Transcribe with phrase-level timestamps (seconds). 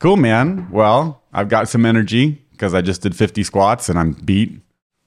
[0.00, 0.66] Cool, man.
[0.70, 4.58] Well, I've got some energy because I just did 50 squats and I'm beat,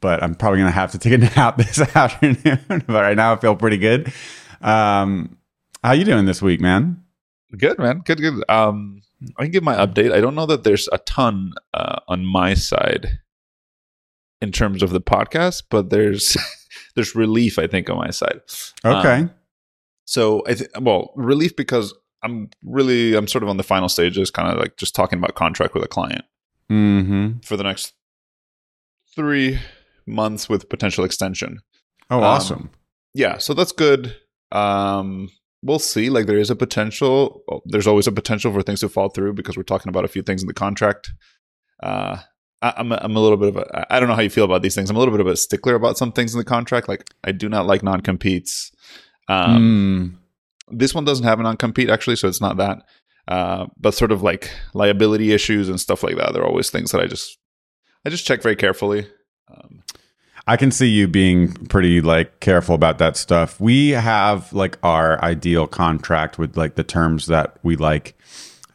[0.02, 2.60] but I'm probably going to have to take a nap this afternoon.
[2.68, 4.14] but right now I feel pretty good.
[4.62, 5.38] Um,
[5.84, 7.04] how you doing this week, man?
[7.58, 8.04] Good, man.
[8.06, 8.44] Good, good.
[8.48, 9.02] Um,
[9.38, 10.12] I can give my update.
[10.12, 13.20] I don't know that there's a ton uh, on my side
[14.42, 16.38] in terms of the podcast, but there's
[16.96, 18.42] there's relief, I think, on my side.
[18.86, 19.22] Okay.
[19.22, 19.32] Um,
[20.06, 24.32] so I think, well, relief because I'm really, I'm sort of on the final stages,
[24.32, 26.24] kind of like just talking about contract with a client
[26.72, 27.40] mm-hmm.
[27.44, 27.94] for the next
[29.16, 29.60] three
[30.06, 31.60] months with potential extension.
[32.10, 32.70] Oh, Um, awesome.
[33.14, 34.16] Yeah, so that's good.
[34.52, 35.30] Um,
[35.62, 36.10] we'll see.
[36.10, 37.42] Like there is a potential.
[37.52, 40.10] oh, There's always a potential for things to fall through because we're talking about a
[40.10, 41.12] few things in the contract.
[41.82, 42.18] Uh,
[42.62, 43.94] I, I'm a, I'm a little bit of a.
[43.94, 44.90] I don't know how you feel about these things.
[44.90, 46.88] I'm a little bit of a stickler about some things in the contract.
[46.88, 48.72] Like I do not like non competes.
[49.28, 50.23] Um, Mm.
[50.78, 52.84] This one doesn't have a non compete actually, so it's not that.
[53.28, 56.34] Uh, but sort of like liability issues and stuff like that.
[56.34, 57.38] They're always things that I just
[58.06, 59.08] I just check very carefully.
[59.50, 59.84] Um,
[60.46, 63.60] I can see you being pretty like careful about that stuff.
[63.62, 68.18] We have like our ideal contract with like the terms that we like.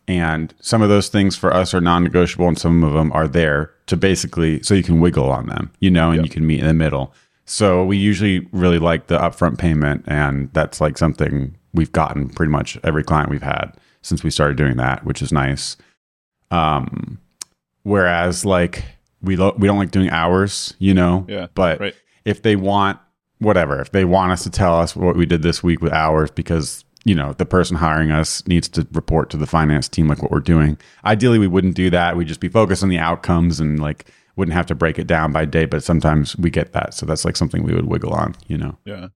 [0.06, 3.74] And some of those things for us are non-negotiable and some of them are there
[3.88, 6.24] to basically so you can wiggle on them, you know, and Yep.
[6.24, 7.12] you can meet in the middle.
[7.44, 12.50] So we usually really like the upfront payment and that's like something we've gotten pretty
[12.52, 15.76] much every client we've had since we started doing that, which is nice.
[16.50, 17.18] Um
[17.82, 18.84] whereas like
[19.22, 21.26] we lo- we don't like doing hours, you know.
[21.28, 21.94] Yeah, But right.
[22.24, 22.98] if they want
[23.38, 26.30] whatever, if they want us to tell us what we did this week with hours
[26.30, 30.22] because you know the person hiring us needs to report to the finance team like
[30.22, 30.76] what we're doing.
[31.04, 32.16] Ideally, we wouldn't do that.
[32.16, 35.32] We'd just be focused on the outcomes and like wouldn't have to break it down
[35.32, 35.64] by day.
[35.64, 38.76] But sometimes we get that, so that's like something we would wiggle on, you know.
[38.84, 39.08] yeah.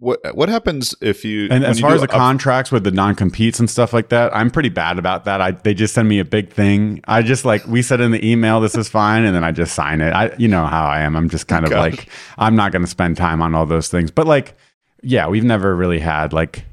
[0.00, 3.58] What what happens if you And as far as the contracts with the non competes
[3.58, 5.40] and stuff like that, I'm pretty bad about that.
[5.40, 7.00] I they just send me a big thing.
[7.08, 9.74] I just like we said in the email, this is fine, and then I just
[9.74, 10.10] sign it.
[10.10, 11.16] I you know how I am.
[11.16, 14.12] I'm just kind of like I'm not going to spend time on all those things.
[14.12, 14.56] But like,
[15.02, 16.64] yeah, we've never really had like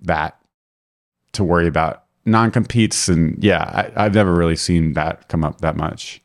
[0.00, 0.40] that
[1.34, 3.62] to worry about non competes, and yeah,
[3.96, 6.20] I, I've never really seen that come up that much.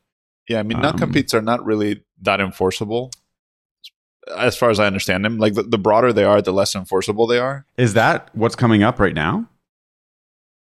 [0.49, 3.11] Yeah, I mean, Um, non competes are not really that enforceable,
[4.35, 5.37] as far as I understand them.
[5.37, 7.65] Like the, the broader they are, the less enforceable they are.
[7.77, 9.47] Is that what's coming up right now?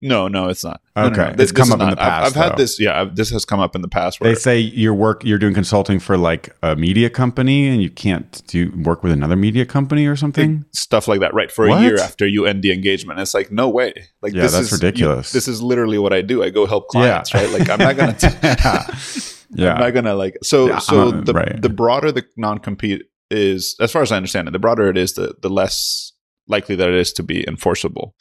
[0.02, 0.82] No, no, it's not.
[0.96, 1.22] No, no, Okay.
[1.22, 1.28] no.
[1.28, 1.94] It's This- come up is in not.
[1.96, 2.78] the I've- past, I've, had this.
[2.78, 4.20] Yeah, I've, this has come up in the past.
[4.20, 7.88] Where They say your work you're doing consulting for like a media company and you
[7.88, 10.66] can't do work with another media company or something.
[10.72, 11.50] stuff like that, right?
[11.50, 11.78] For What?
[11.78, 13.94] a year after you end the engagement, it's like no way.
[14.20, 15.32] Like Yeah, this that's is ridiculous.
[15.32, 16.42] you- this is literally what I do.
[16.42, 17.40] I go help clients, yeah.
[17.40, 17.58] right?
[17.58, 18.12] Like I'm not gonna.
[18.18, 19.72] T- yeah.
[19.74, 21.62] I'm not gonna like so Yeah, so not- the right.
[21.62, 24.96] the broader the non compete is, as far as I understand it, the broader it
[24.96, 26.12] is, the the less
[26.48, 28.14] likely that it is to be enforceable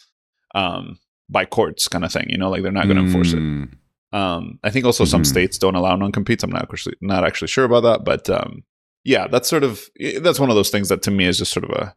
[0.55, 0.97] um,
[1.29, 2.25] by courts, kind of thing.
[2.29, 3.39] You know, like they're not going to enforce it.
[3.39, 3.73] Mm,
[4.13, 5.27] Um, I think also some Mhm.
[5.27, 6.43] states don't allow non competes.
[6.43, 8.63] I'm not actually not actually sure about that, but um,
[9.03, 9.81] yeah, that's sort of
[10.21, 11.95] that's one of those things that to me is just sort of a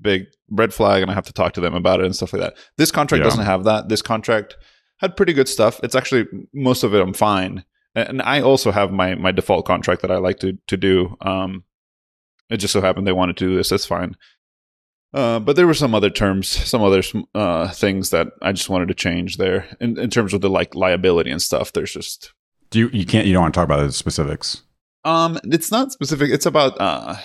[0.00, 2.42] big red flag, and I have to talk to them about it and stuff like
[2.42, 2.56] that.
[2.76, 3.30] This contract Yeah.
[3.30, 3.88] doesn't have that.
[3.88, 4.56] This contract
[4.98, 5.78] had pretty good stuff.
[5.84, 7.64] It's actually most of it I'm fine,
[7.94, 11.16] and and I also have my my default contract that I like to to do.
[11.20, 11.62] Um,
[12.52, 13.70] it just so happened they wanted to do this.
[13.70, 14.16] That's fine.
[15.14, 17.02] Uh, but there were some other terms, some other
[17.34, 20.74] uh, things that I just wanted to change there in, in terms of the like
[20.74, 21.72] liability and stuff.
[21.72, 22.32] There's just
[22.70, 24.62] Do you you can't you don't want to talk about the specifics.
[25.04, 26.30] um, it's not specific.
[26.30, 27.16] It's about uh,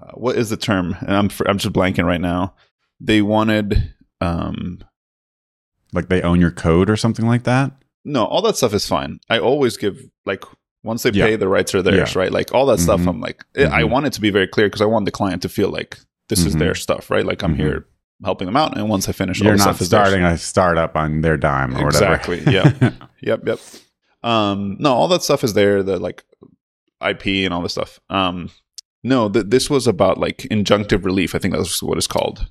[0.00, 0.94] uh what is the term?
[1.00, 2.54] And I'm I'm just blanking right now.
[3.00, 4.84] They wanted um
[5.94, 7.72] Like they own your code or something like that?
[8.04, 9.20] no, all that stuff is fine.
[9.30, 10.42] I always give like
[10.82, 11.26] once they Yeah.
[11.26, 12.18] pay, the rights are theirs, Yeah.
[12.20, 12.32] right?
[12.32, 13.00] Like all that stuff.
[13.00, 13.08] Mhm.
[13.08, 13.90] I'm like, I Mhm.
[13.90, 15.98] want it to be very clear because I want the client to feel like
[16.28, 16.58] this is Mhm.
[16.58, 17.24] their stuff, right?
[17.24, 17.86] Like I'm here
[18.24, 20.38] helping them out, and once I finish, all You're the not stuff is starting a
[20.38, 22.14] startup on their dime or whatever.
[22.14, 22.92] Exactly, yeah.
[23.22, 23.60] Yep, yep.
[24.24, 25.82] Um, no, all that stuff is there.
[25.84, 26.24] The like
[27.00, 28.00] IP and all this stuff.
[28.10, 28.50] Um,
[29.04, 31.34] no, th- this was about like injunctive relief.
[31.34, 32.46] I think that's what it's called.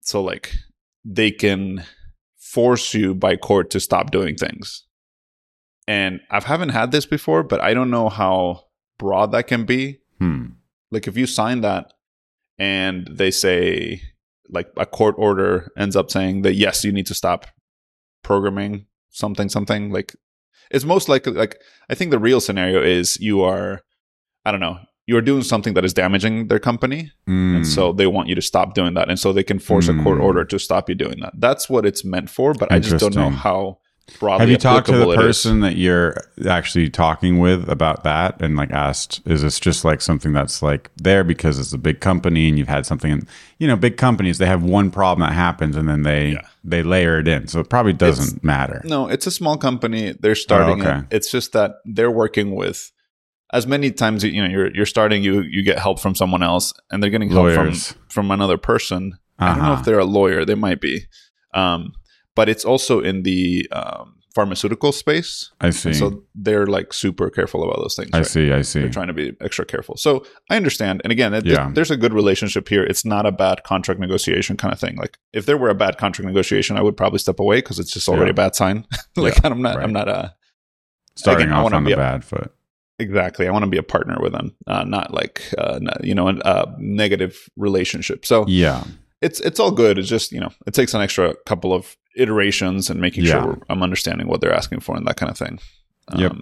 [0.00, 0.54] So like
[1.04, 1.84] they can
[2.38, 4.84] force you by court to stop doing things.
[5.88, 8.64] And I haven't had this before, but I don't know how
[8.98, 10.00] broad that can be.
[10.18, 10.44] Hmm.
[10.90, 11.92] Like if you sign that
[12.58, 14.02] and they say
[14.50, 17.46] like a court order ends up saying that yes, you need to stop
[18.22, 20.14] programming something something like
[20.70, 21.56] it's most likely like
[21.88, 23.80] I think the real scenario is you are
[24.44, 27.56] I don't know, you're doing something that is damaging their company Mm.
[27.56, 29.94] and so they want you to stop doing that and so they can force a
[30.02, 30.22] court Mm.
[30.24, 31.32] order to stop you doing that.
[31.38, 33.78] That's what it's meant for, but I just don't know how
[34.20, 35.36] Have you talked to the applicable it is.
[35.38, 36.16] person that you're
[36.48, 40.90] actually talking with about that and like asked, is this just like something that's like
[40.96, 43.28] there because it's a big company and you've had something and
[43.58, 46.40] you know, big companies they have one problem that happens and then they Yeah.
[46.64, 47.46] they layer it in.
[47.48, 48.80] So it probably doesn't matter.
[48.84, 50.12] No, it's a small company.
[50.18, 50.80] They're starting.
[50.84, 50.98] Oh, okay.
[51.10, 51.16] it.
[51.16, 52.90] It's just that they're working with
[53.52, 56.72] as many times you know you're you're starting you you get help from someone else
[56.90, 57.92] and they're getting help Lawyers.
[57.92, 59.18] from from another person.
[59.38, 59.80] I don't know Uh-huh.
[59.80, 60.44] if they're a lawyer.
[60.44, 61.02] They might be,
[61.54, 61.92] um,
[62.38, 65.30] but it's also in the um, pharmaceutical space.
[65.60, 65.92] I see.
[65.92, 66.06] So
[66.46, 68.10] they're like super careful about those things.
[68.12, 68.26] I right?
[68.34, 68.46] see.
[68.60, 68.80] I see.
[68.80, 69.96] They're trying to be extra careful.
[69.96, 70.10] So
[70.52, 71.00] I understand.
[71.04, 71.70] And again, it, Yeah.
[71.74, 72.84] there's a good relationship here.
[72.90, 74.94] It's not a bad contract negotiation kind of thing.
[75.04, 77.92] Like if there were a bad contract negotiation, I would probably step away because it's
[77.96, 78.38] just already Yeah.
[78.38, 78.86] a bad sign.
[79.16, 79.76] like Yeah, I'm not.
[79.76, 79.84] right.
[79.84, 80.34] I'm not a
[81.16, 82.50] Starting again, off on the a- bad foot.
[83.00, 83.48] exactly.
[83.48, 86.36] I want to be a partner with them, uh, not like uh, you know a,
[86.54, 88.24] a negative relationship.
[88.24, 88.84] So Yeah.
[89.20, 89.98] it's it's all good.
[89.98, 93.42] It's just you know it takes an extra couple of iterations and making Yeah.
[93.42, 95.58] sure I'm understanding what they're asking for and that kind of thing.
[96.08, 96.32] Um, Yep.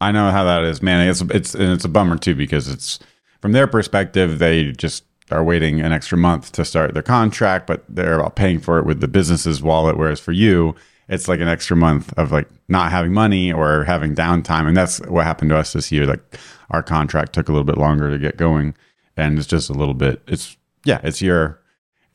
[0.00, 1.08] I know how that is, man.
[1.08, 2.98] It's it's and it's a bummer too because it's
[3.40, 7.84] from their perspective they just are waiting an extra month to start their contract, but
[7.88, 9.96] they're all paying for it with the business's wallet.
[9.96, 10.74] Whereas for you,
[11.08, 15.00] it's like an extra month of like not having money or having downtime, and that's
[15.06, 16.06] what happened to us this year.
[16.06, 16.38] Like
[16.70, 18.74] our contract took a little bit longer to get going,
[19.16, 20.20] and it's just a little bit.
[20.28, 21.58] It's yeah, it's your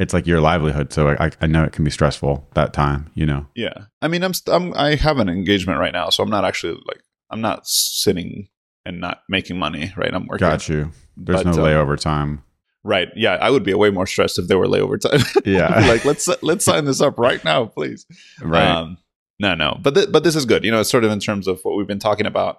[0.02, 0.92] it's like your livelihood.
[0.92, 3.12] So I I know it can be stressful that time.
[3.14, 3.46] You know.
[3.56, 6.44] Yeah, I mean, I'm, st- I'm I have an engagement right now, so I'm not
[6.46, 8.50] actually like I'm not sitting
[8.86, 9.94] and not making money.
[9.96, 10.48] Right, I'm working.
[10.48, 10.92] Got you.
[11.16, 12.44] There's But, no um, layover time.
[12.84, 15.22] Right, yeah, I would be way more stressed if there were layover time.
[15.46, 15.88] Yeah.
[15.88, 18.06] Like let's let's sign this up right now, please.
[18.42, 18.66] Right.
[18.68, 18.98] Um,
[19.40, 20.64] no, no, but th- but this is good.
[20.64, 22.58] You know, it's sort of in terms of what we've been talking about.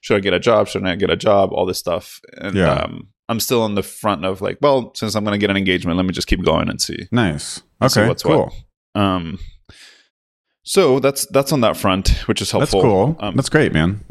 [0.00, 0.68] Should I get a job?
[0.68, 1.50] Should I not get a job?
[1.52, 2.20] All this stuff.
[2.36, 2.72] And Yeah.
[2.72, 5.56] um, I'm still on the front of like, well, since I'm going to get an
[5.56, 7.08] engagement, let me just keep going and see.
[7.12, 7.62] Nice.
[7.82, 8.08] Okay.
[8.08, 8.52] what's cool.
[8.94, 9.02] what.
[9.02, 9.38] Um,
[10.64, 12.80] so that's that's on that front, which is helpful.
[12.80, 13.16] That's cool.
[13.20, 14.04] Um, That's great, man.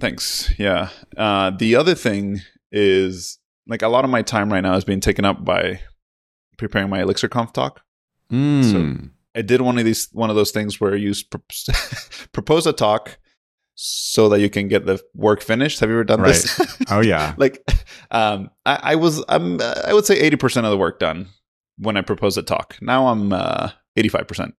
[0.00, 0.52] Thanks.
[0.58, 0.88] Yeah.
[1.16, 2.40] Uh, the other thing
[2.72, 5.80] is like a lot of my time right now is being taken up by
[6.56, 7.82] preparing my ElixirConf talk.
[8.32, 9.10] Mm.
[9.34, 11.12] I did one of these one of those things where you
[12.32, 13.18] propose a talk
[13.80, 15.78] so that you can get the work finished.
[15.78, 16.60] Have you ever done this?
[16.90, 17.34] oh yeah.
[17.36, 17.64] like,
[18.10, 21.28] um, I, I was I'm uh, I would say eighty percent of the work done
[21.78, 22.76] when I propose a talk.
[22.80, 23.32] Now I'm
[23.96, 24.54] eighty five percent.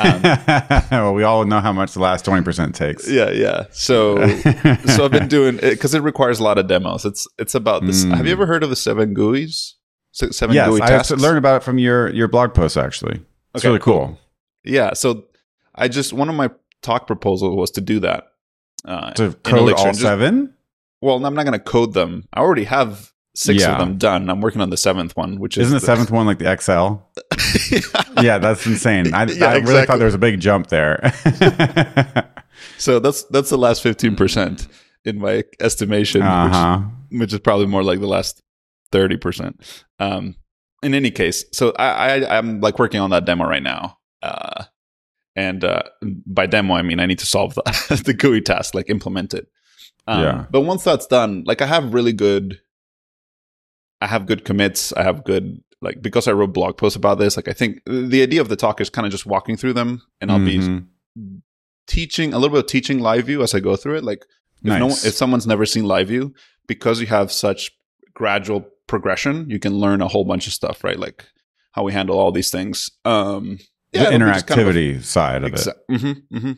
[0.00, 0.22] Um,
[0.90, 3.08] well, we all know how much the last twenty percent takes.
[3.08, 3.66] Yeah, yeah.
[3.72, 4.26] So
[4.86, 7.04] so I've been doing it because it requires a lot of demos.
[7.04, 8.04] It's it's about this.
[8.04, 8.16] Mm.
[8.16, 9.74] Have you ever heard of the seven GUIs?
[10.12, 11.08] Seven yes, GUI I tasks.
[11.08, 12.76] to learn about it from your your blog post.
[12.76, 13.20] Actually,
[13.54, 14.18] it's Okay, really cool.
[14.64, 14.94] Yeah.
[14.94, 15.26] So
[15.74, 16.50] I just one of my
[16.82, 18.24] talk proposal was to do that.
[18.84, 20.54] Uh, To code all just- seven.
[21.00, 22.24] Well, I'm not going to code them.
[22.32, 23.72] I already have six Yeah.
[23.72, 24.28] of them done.
[24.28, 28.20] I'm working on the seventh one, which is Isn't the seventh one like the XL?
[28.20, 29.14] yeah, that's insane.
[29.14, 29.86] I, Yeah, I really exactly.
[29.86, 31.12] thought there was a big jump there.
[32.78, 34.66] so that's that's the last fifteen percent
[35.04, 36.80] in my estimation, uh huh.
[37.10, 38.42] which, which is probably more like the last
[38.92, 39.64] thirty percent.
[40.00, 40.34] Um,
[40.82, 43.98] in any case, so I, I I'm like working on that demo right now.
[44.22, 44.64] Uh,
[45.46, 45.82] and uh,
[46.26, 49.46] by demo, I mean I need to solve the, the GUI task, like implement it.
[50.06, 50.46] Um, Yeah.
[50.50, 52.60] But once that's done, like I have really good,
[54.00, 54.92] I have good commits.
[54.92, 57.36] I have good like because I wrote blog posts about this.
[57.38, 60.02] Like I think the idea of the talk is kind of just walking through them,
[60.20, 60.86] and I'll be Mhm.
[61.86, 64.04] teaching a little bit of teaching live view as I go through it.
[64.04, 64.22] Like
[64.64, 65.04] if no Nice.
[65.04, 66.34] if someone's never seen live view,
[66.66, 67.70] because you have such
[68.14, 70.98] gradual progression, you can learn a whole bunch of stuff, right?
[70.98, 71.24] Like
[71.72, 72.90] how we handle all these things.
[73.04, 73.58] Um,
[73.92, 75.60] the it'll kind of a- interactivity side of it.
[75.60, 76.56] Exa- mhm, mhm.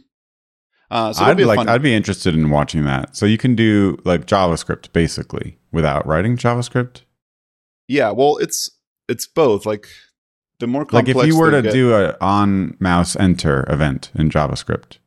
[0.91, 1.57] Uh, so I'd be like.
[1.57, 3.17] fun- I'd be interested in watching that.
[3.17, 7.03] So you can do like JavaScript basically without writing JavaScript.
[7.89, 8.11] yeah.
[8.11, 8.71] Well, it's
[9.09, 9.67] it's both.
[9.67, 9.87] Like
[10.59, 14.31] the more Like if you were to get- do a on mouse enter event in
[14.31, 14.99] JavaScript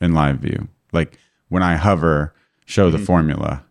[0.00, 1.18] in live view, like
[1.48, 2.34] when I hover,
[2.66, 3.06] show the Mhm.
[3.06, 3.64] formula,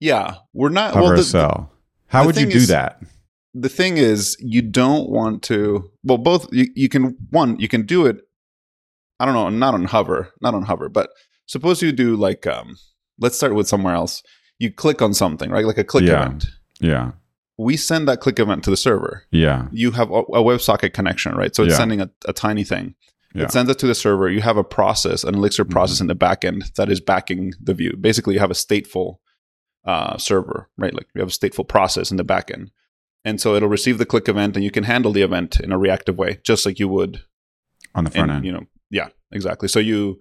[0.00, 0.92] yeah, we're not.
[0.92, 1.72] hover well, a the, cell.
[2.08, 3.02] How the would you do is- that?
[3.58, 7.82] The thing is you don't want to well both you, you can one you can
[7.86, 8.16] do it
[9.18, 11.08] i don't know not on hover not on hover but
[11.46, 12.76] suppose you do like um
[13.18, 14.22] let's start with somewhere else.
[14.58, 15.64] You click on something right?
[15.64, 16.22] Like a click Yeah.
[16.26, 16.46] event.
[16.80, 17.12] Yeah,
[17.56, 19.22] we send that click event to the server.
[19.30, 21.54] Yeah, you have a, a WebSocket connection right?
[21.56, 21.78] So it's Yeah.
[21.78, 22.94] sending a, a tiny thing.
[23.34, 23.44] Yeah.
[23.44, 24.28] it sends it to the server.
[24.30, 25.70] You have a process an elixir Mhm.
[25.70, 27.92] process in the backend that is backing the view.
[27.98, 29.16] Basically you have a stateful
[29.84, 30.92] uh, server right?
[30.94, 32.68] Like you have a stateful process in the backend
[33.26, 35.78] and so it'll receive the click event and you can handle the event in a
[35.84, 37.14] reactive way just like you would
[37.94, 38.44] on the front in, end.
[38.46, 40.18] you know yeah exactly so you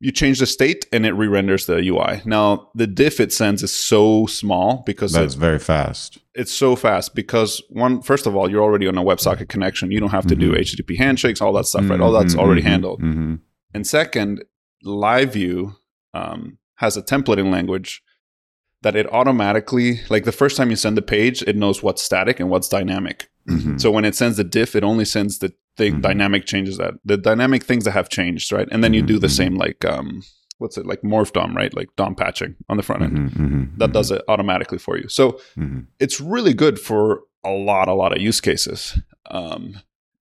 [0.00, 2.20] you change the state and it re-renders the UI.
[2.26, 6.18] Now the diff it sends is so small because That's it's, very fast.
[6.34, 9.90] it's so fast because one first of all you're already on a WebSocket connection.
[9.92, 10.58] You don't have to do Mhm.
[10.58, 12.00] HTTP handshakes, all that stuff, right?
[12.00, 13.00] All that's Mhm, already mhm, handled.
[13.02, 13.38] mhm.
[13.72, 14.42] And second,
[14.84, 15.74] LiveView
[16.12, 18.02] um, has a templating language
[18.84, 22.38] that it automatically, like the first time you send the page, it knows what's static
[22.38, 23.28] and what's dynamic.
[23.48, 23.80] Mhm.
[23.80, 26.02] So when it sends the diff, it only sends the thing Mhm.
[26.02, 28.68] dynamic changes that the dynamic things that have changed, right?
[28.70, 29.36] And then you do the Mhm, mhm.
[29.36, 30.22] same like um,
[30.58, 31.74] what's it like morph DOM, right?
[31.74, 33.18] Like DOM patching on the front end.
[33.18, 35.08] Mhm, mhm, That does it automatically for you.
[35.08, 35.40] So
[35.98, 38.98] it's really good for a lot, a lot of use cases.
[39.30, 39.80] Um,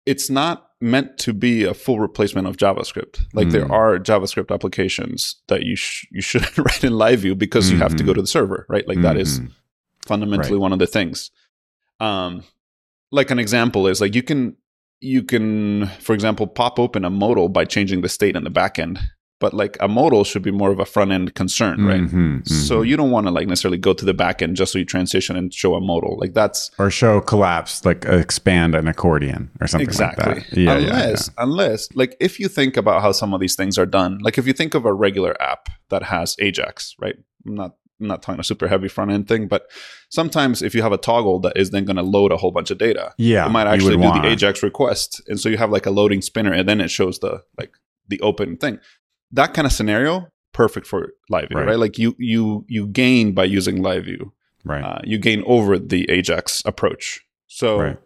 [0.06, 3.20] it's not meant to be a full replacement of JavaScript.
[3.34, 3.70] Like there Mm.
[3.70, 8.02] are JavaScript applications that you sh- you shouldn't write in LiveView because you have to
[8.04, 8.86] go to the server, right?
[8.88, 9.50] Like that is Mhm.
[10.06, 11.30] fundamentally one of the things.
[12.00, 12.44] Um,
[13.12, 14.56] like an example is like you can
[15.02, 18.98] you can, for example, pop open a modal by changing the state in the backend.
[19.40, 22.02] But like a modal should be more of a front end concern, right?
[22.02, 22.86] Mhm, So mhm.
[22.88, 25.34] you don't want to like necessarily go to the back end just so you transition
[25.34, 26.18] and show a modal.
[26.20, 30.34] Like that's or show collapse like expand an accordion or something exactly.
[30.34, 30.56] like that.
[30.56, 31.42] Yeah, yeah, unless yeah.
[31.44, 34.46] unless like if you think about how some of these things are done, like if
[34.46, 37.16] you think of a regular app that has Ajax, right?
[37.46, 39.62] I'm not I'm not talking a super heavy front end thing, but
[40.10, 42.70] sometimes if you have a toggle that is then going to load a whole bunch
[42.70, 45.70] of data, Yeah, it might actually do wanna- the Ajax request, and so you have
[45.70, 47.72] like a loading spinner, and then it shows the like
[48.08, 48.78] the open thing.
[49.32, 51.66] That kind of scenario, perfect for LiveView, Right.
[51.68, 51.78] right?
[51.78, 54.30] Like you you you gain by using LiveView.
[54.64, 54.82] right.
[54.84, 57.20] Uh, you gain over the Ajax approach.
[57.46, 57.98] So Right.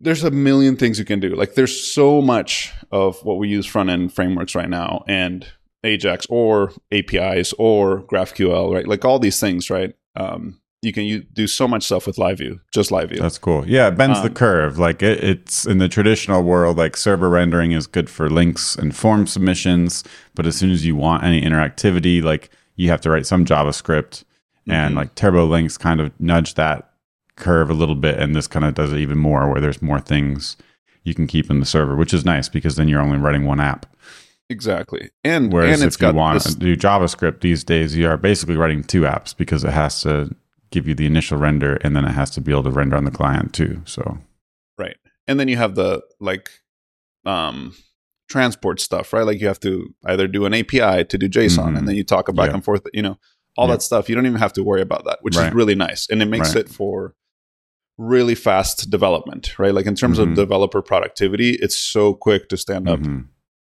[0.00, 1.34] there's a million things you can do.
[1.34, 5.46] Like there's so much of what we use front end frameworks right now, and
[5.84, 8.88] Ajax or APIs or GraphQL, right?
[8.88, 9.94] Like all these things, right?
[10.16, 13.18] Um, you can u- do so much stuff with LiveView, just LiveView.
[13.18, 13.66] That's cool.
[13.66, 14.78] Yeah, it bends the Um, curve.
[14.78, 18.94] Like it, it's in the traditional world, like server rendering is good for links and
[18.94, 23.26] form submissions, but as soon as you want any interactivity, like you have to write
[23.26, 24.24] some JavaScript,
[24.68, 24.96] and Mhm.
[24.98, 26.90] like Turbolinks kind of nudge that
[27.36, 30.00] curve a little bit, and this kind of does it even more, where there's more
[30.00, 30.56] things
[31.04, 33.60] you can keep in the server, which is nice because then you're only writing one
[33.60, 33.86] app.
[34.48, 35.10] Exactly.
[35.24, 38.16] And Whereas and it's if you want this, to do JavaScript these days, you are
[38.16, 40.34] basically writing two apps because it has to
[40.70, 43.04] give you the initial render and then it has to be able to render on
[43.04, 43.82] the client too.
[43.84, 44.18] So
[44.78, 44.96] right.
[45.28, 46.50] And then you have the like
[47.24, 47.74] um
[48.28, 49.24] transport stuff, right?
[49.24, 51.78] Like you have to either do an API to do JSON Mhm.
[51.78, 52.54] and then you talk back Yeah.
[52.54, 53.18] and forth, you know,
[53.56, 53.74] all Yeah.
[53.74, 54.08] that stuff.
[54.08, 55.48] You don't even have to worry about that, which Right.
[55.48, 56.08] is really nice.
[56.10, 56.64] And it makes Right.
[56.64, 57.14] it for
[57.98, 59.72] really fast development, right?
[59.72, 60.22] Like in terms Mhm.
[60.30, 63.28] of developer productivity, it's so quick to stand up mhm,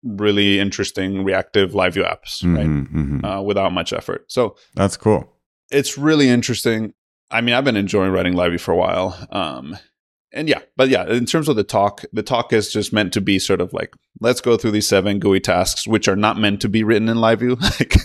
[0.03, 2.67] really interesting reactive live view apps, right?
[2.67, 3.24] mhm, mhm.
[3.25, 4.25] Uh, without much effort.
[4.31, 5.31] So that's cool.
[5.72, 6.94] It's really interesting.
[7.30, 9.28] I mean, I've been enjoying writing LiveView for a while.
[9.32, 9.78] Um,
[10.34, 13.22] and yeah, but yeah, in terms of the talk, the talk is just meant to
[13.22, 16.62] be sort of like, let's go through these seven GUI tasks, which are not meant
[16.62, 17.60] to be written in LiveView.
[17.80, 17.96] Like,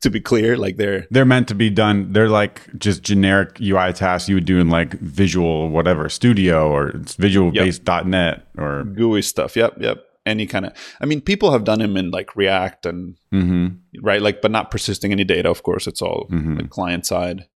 [0.00, 2.12] to be clear, like they're They're meant to be done.
[2.12, 6.88] They're like just generic UI tasks you would do in like Visual whatever Studio or
[6.88, 9.56] it's Visual Basic .NET or GUI stuff.
[9.56, 10.04] Yep, yep.
[10.26, 14.22] Any kind of, I mean, people have done them in like React and Mhm, right,
[14.22, 15.50] like, but not persisting any data.
[15.50, 16.56] Of course, it's all mhm.
[16.58, 17.46] like client side.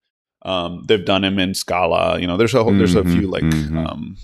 [0.43, 2.21] Um, they've done them in Scala.
[2.21, 3.89] You know, there's a whole, there's a Mhm, few like mhm.
[3.89, 4.17] um,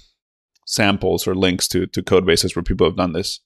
[0.66, 3.40] samples or links to to code bases where people have done this.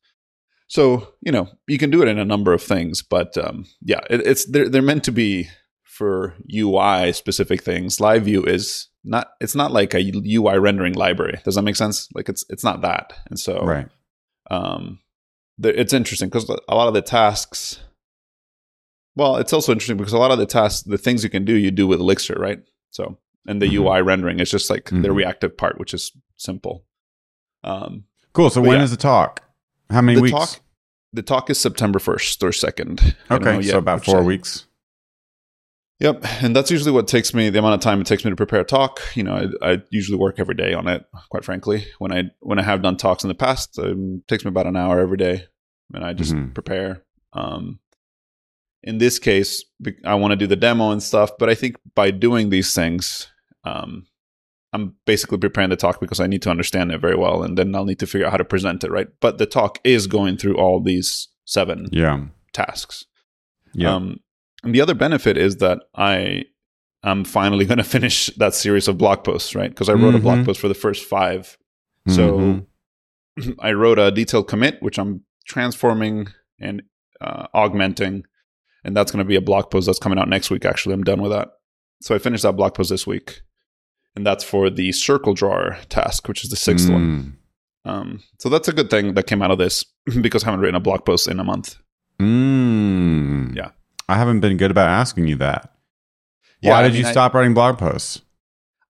[0.68, 4.00] So you know, you can do it in a number of things, but um, yeah,
[4.10, 5.48] it, it's they're they're meant to be
[5.84, 8.00] for UI specific things.
[8.00, 9.28] Live View is not.
[9.40, 11.40] It's not like a UI rendering library.
[11.44, 12.08] Does that make sense?
[12.14, 13.12] Like it's it's not that.
[13.30, 13.88] And so right.
[14.50, 15.00] Um,
[15.58, 17.80] the, it's interesting because a lot of the tasks.
[19.16, 21.54] Well, it's also interesting because a lot of the tasks, the things you can do,
[21.54, 22.60] you do with Elixir, right?
[22.90, 23.72] So, and the Mhm.
[23.84, 25.14] UI rendering is just like the Mhm.
[25.16, 26.84] reactive part, which is simple.
[27.64, 28.50] Um, Cool.
[28.50, 28.84] So when yeah.
[28.84, 29.42] is the talk?
[29.90, 30.32] How many the weeks?
[30.36, 30.60] talk,
[31.12, 33.16] the talk is September first or second.
[33.28, 34.26] I okay, yet so about four day.
[34.26, 34.66] weeks.
[36.00, 38.36] Yep, and that's usually what takes me the amount of time it takes me to
[38.36, 39.00] prepare a talk.
[39.16, 41.04] You know, I, I usually work every day on it.
[41.30, 44.50] Quite frankly, when I when I have done talks in the past, it takes me
[44.50, 45.44] about an hour every day,
[45.92, 46.54] and I just Mhm.
[46.54, 47.02] prepare.
[47.32, 47.80] Um,
[48.84, 49.64] in this case,
[50.04, 53.26] I want to do the demo and stuff, but I think by doing these things,
[53.64, 54.06] um,
[54.72, 57.74] I'm basically preparing the talk because I need to understand it very well, and then
[57.74, 59.08] I'll need to figure out how to present it right.
[59.20, 62.26] But the talk is going through all these seven Yeah.
[62.52, 63.04] tasks.
[63.74, 63.94] Yeah.
[63.96, 64.20] Um,
[64.64, 66.44] and the other benefit is that I
[67.04, 69.70] am finally going to finish that series of blog posts, right?
[69.70, 70.46] Because I wrote a blog Mhm.
[70.46, 71.56] post for the first five.
[72.08, 72.38] So
[73.38, 73.56] Mhm.
[73.60, 76.28] I wrote a detailed commit, which I'm transforming
[76.60, 76.82] and
[77.20, 78.24] uh, augmenting.
[78.84, 80.64] And that's going to be a blog post that's coming out next week.
[80.64, 81.48] Actually, I'm done with that.
[82.00, 83.42] So I finished that blog post this week.
[84.16, 87.36] And that's for the circle drawer task, which is the sixth one.
[87.86, 87.90] Mm.
[87.90, 89.84] Um, so that's a good thing that came out of this
[90.20, 91.76] because I haven't written a blog post in a month.
[92.20, 93.54] Mm.
[94.08, 95.72] I haven't been good about asking you that.
[96.60, 98.22] Yeah, Why I did mean, you I- stop writing blog posts?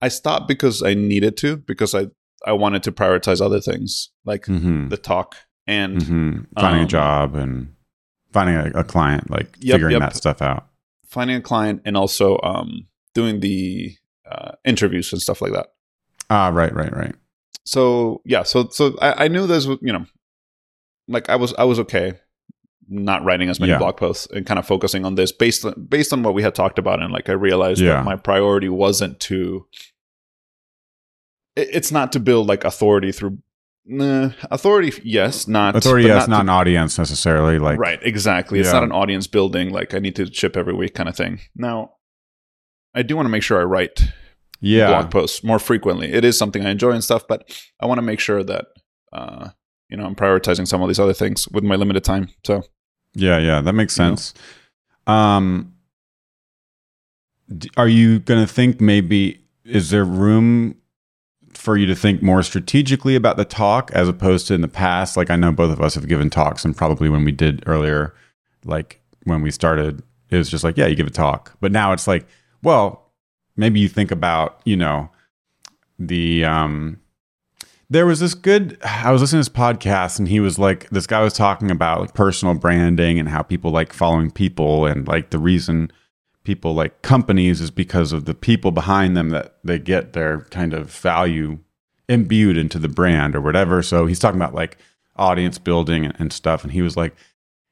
[0.01, 2.07] I stopped because I needed to because I
[2.47, 5.35] I wanted to prioritize other things like hmm the talk
[5.67, 7.75] and hmm Finding a Um, job and
[8.33, 10.01] finding a, a client, like Yep, figuring yep.
[10.03, 10.69] that stuff out.
[11.09, 13.97] finding a client and also um, doing the
[14.31, 15.67] uh, interviews and stuff like that.
[16.31, 17.15] Ah, right, right, right.
[17.65, 20.05] So yeah, so so I, I knew this was you know,
[21.09, 22.15] like I was I was okay
[22.89, 23.79] not writing as many Yeah.
[23.79, 26.55] blog posts and kind of focusing on this based on based on what we had
[26.55, 27.95] talked about and like I realized Yeah.
[27.95, 29.67] that my priority wasn't to.
[31.57, 33.39] it- It's not to build like authority through.
[33.91, 37.59] Nah, authority, yes, not Authority, yes, not to- an audience necessarily.
[37.59, 40.95] Like, right exactly it's not an audience building like i need to ship every week
[40.95, 41.93] kind of thing now
[42.95, 44.03] i do want to make sure i write
[44.61, 47.97] yeah, blog posts more frequently it is something i enjoy and stuff but i want
[47.97, 48.67] to make sure that
[49.15, 49.49] uh
[49.89, 52.63] you know i'm prioritizing some of these other things with my limited time so
[53.19, 53.61] yeah, yeah.
[53.61, 54.11] That makes You know?
[54.11, 54.35] sense.
[55.07, 55.75] Um,
[57.77, 60.77] are you going to think maybe is there room
[61.53, 65.17] for you to think more strategically about the talk as opposed to in the past?
[65.17, 68.15] Like I know both of us have given talks, and probably when we did earlier,
[68.65, 71.57] like when we started, it was just like, yeah, you give a talk.
[71.61, 72.27] But now it's like,
[72.63, 73.11] well,
[73.57, 75.11] maybe you think about, you know,
[75.99, 77.01] the um
[77.91, 81.07] there was this good I was listening to this podcast and he was like this
[81.07, 85.31] guy was talking about like personal branding and how people like following people and like
[85.31, 85.91] the reason
[86.45, 90.73] people like companies is because of the people behind them that they get their kind
[90.73, 91.59] of value
[92.09, 93.83] imbued into the brand or whatever.
[93.83, 94.79] So he's talking about like
[95.17, 96.65] audience building and, and stuff.
[96.65, 97.15] And he was like,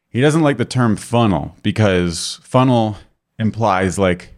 [0.09, 2.99] he doesn't like the term funnel because funnel
[3.39, 4.36] implies like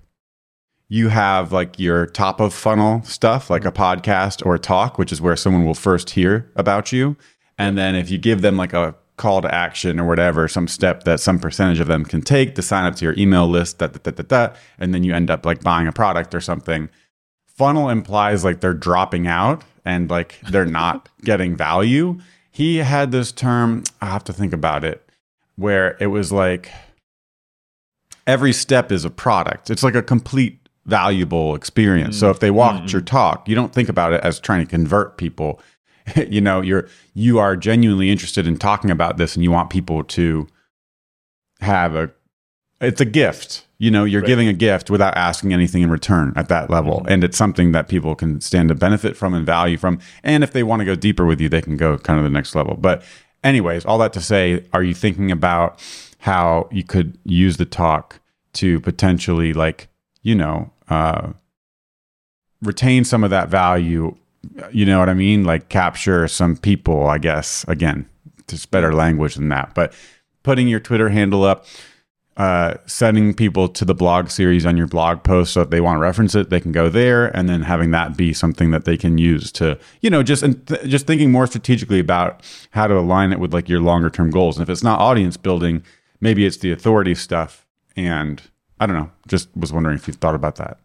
[0.89, 5.13] you have like your top of funnel stuff, like a podcast or a talk, which
[5.13, 7.17] is where someone will first hear about you.
[7.59, 11.03] And then if you give them like a call to action or whatever, some step
[11.05, 13.93] that some percentage of them can take to sign up to your email list, that,
[13.93, 16.89] that, that, that, that, and then you end up like buying a product or something.
[17.47, 22.19] Funnel implies like they're dropping out and like they're not getting value.
[22.51, 25.07] He had this term, I have to think about it,
[25.57, 26.71] where it was like
[28.27, 29.69] every step is a product.
[29.69, 32.19] It's like a complete valuable experience.
[32.19, 32.31] So mm.
[32.31, 35.61] if they watch your talk, you don't think about it as trying to convert people.
[36.17, 40.03] you know, you're you are genuinely interested in talking about this and you want people
[40.05, 40.49] to
[41.61, 42.11] have a
[42.81, 43.67] it's a gift.
[43.79, 44.29] You know, you're Right.
[44.29, 47.01] giving a gift without asking anything in return at that level.
[47.01, 47.13] Mm-hmm.
[47.13, 50.01] And it's something that people can stand to benefit from and value from.
[50.25, 52.31] And if they want to go deeper with you, they can go kind of the
[52.31, 52.77] next level.
[52.77, 53.03] But
[53.45, 55.81] anyways, all that to say, are you thinking about
[56.19, 58.21] how you could use the talk
[58.55, 59.88] to potentially like,
[60.23, 61.33] you know, uh
[62.63, 64.17] retain some of that value
[64.71, 65.45] you know what I mean?
[65.45, 67.65] Like capture some people, I guess.
[67.69, 68.09] Again,
[68.47, 69.75] just better language than that.
[69.75, 69.93] But
[70.43, 71.67] putting your Twitter handle up,
[72.37, 75.97] uh, sending people to the blog series on your blog post so if they want
[75.97, 78.97] to reference it, they can go there, and then having that be something that they
[78.97, 82.97] can use to, you know, just and th- just thinking more strategically about how to
[82.97, 84.57] align it with like your longer term goals.
[84.57, 85.83] And if it's not audience building,
[86.21, 87.67] maybe it's the authority stuff.
[87.97, 88.41] And
[88.81, 89.11] I don't know.
[89.27, 90.79] Just was wondering if you've thought about that.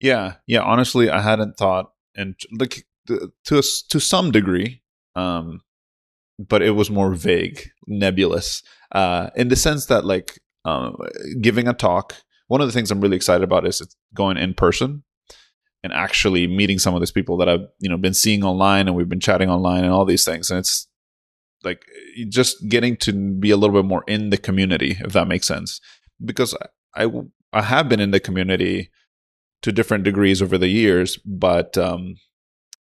[0.00, 0.60] Yeah, yeah.
[0.60, 4.82] Honestly, I hadn't thought, and like to to to some degree,
[5.16, 5.60] um,
[6.38, 8.62] but it was more vague, nebulous,
[8.92, 10.96] uh, in the sense that like um,
[11.40, 12.14] giving a talk.
[12.46, 15.02] One of the things I'm really excited about is it's going in person
[15.82, 18.96] and actually meeting some of these people that I've you know been seeing online and
[18.96, 20.86] we've been chatting online and all these things, and it's
[21.64, 21.84] like
[22.28, 25.80] just getting to be a little bit more in the community, if that makes sense,
[26.24, 26.56] because
[26.94, 27.10] I
[27.52, 28.90] I, have been in the community
[29.62, 32.16] to different degrees over the years, but um,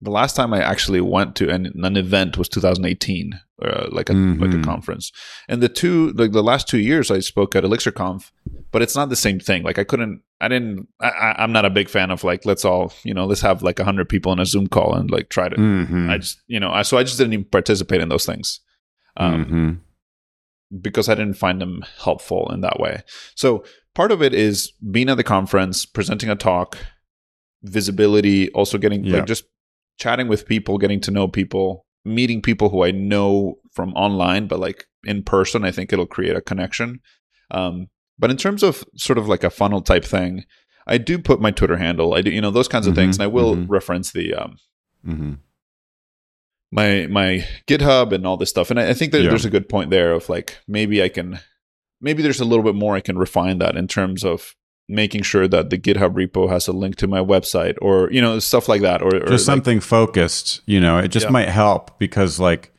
[0.01, 4.13] the last time I actually went to an, an event was 2018, uh, like a
[4.13, 4.63] like a Mhm.
[4.63, 5.11] conference.
[5.47, 8.31] And the two like the last two years I spoke at ElixirConf,
[8.71, 9.63] but it's not the same thing.
[9.63, 12.93] Like I couldn't, I didn't, I, I'm not a big fan of like let's all
[13.03, 15.55] you know let's have like hundred people in a Zoom call and like try to.
[15.55, 16.09] Mm-hmm.
[16.11, 18.59] I just you know I so I just didn't even participate in those things.
[19.19, 19.71] Um, mm-hmm.
[20.79, 23.01] because I didn't find them helpful in that way.
[23.33, 23.63] So
[23.97, 26.77] part of it is being at the conference, presenting a talk,
[27.63, 29.17] visibility, also getting Yeah.
[29.17, 29.45] like just
[29.97, 34.59] chatting with people, getting to know people, meeting people who I know from online, but
[34.59, 36.99] like in person, I think it'll create a connection.
[37.49, 37.87] Um,
[38.19, 40.45] but in terms of sort of like a funnel type thing,
[40.85, 42.13] I do put my Twitter handle.
[42.13, 43.65] I do, you know, those kinds of Mhm, things, and I will mhm.
[43.69, 44.57] reference the um,
[45.07, 45.33] Mm-hmm.
[46.71, 48.69] my my GitHub and all this stuff.
[48.71, 49.29] And I, I think that Yeah.
[49.29, 51.39] there's a good point there of like maybe I can
[52.01, 54.55] maybe there's a little bit more I can refine that in terms of
[54.89, 58.39] making sure that the GitHub repo has a link to my website or you know
[58.39, 61.31] stuff like that or, or just like- something focused you know it just Yeah.
[61.31, 62.71] might help because like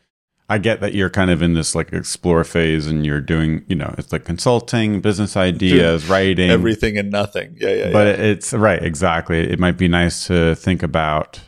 [0.50, 3.76] I get that you're kind of in this like explore phase and you're doing, you
[3.76, 7.54] know, it's like consulting, business ideas, Dude, writing, everything and nothing.
[7.60, 7.92] Yeah, yeah.
[7.92, 8.24] But yeah.
[8.24, 9.40] it's right, exactly.
[9.40, 11.38] It might be nice to think about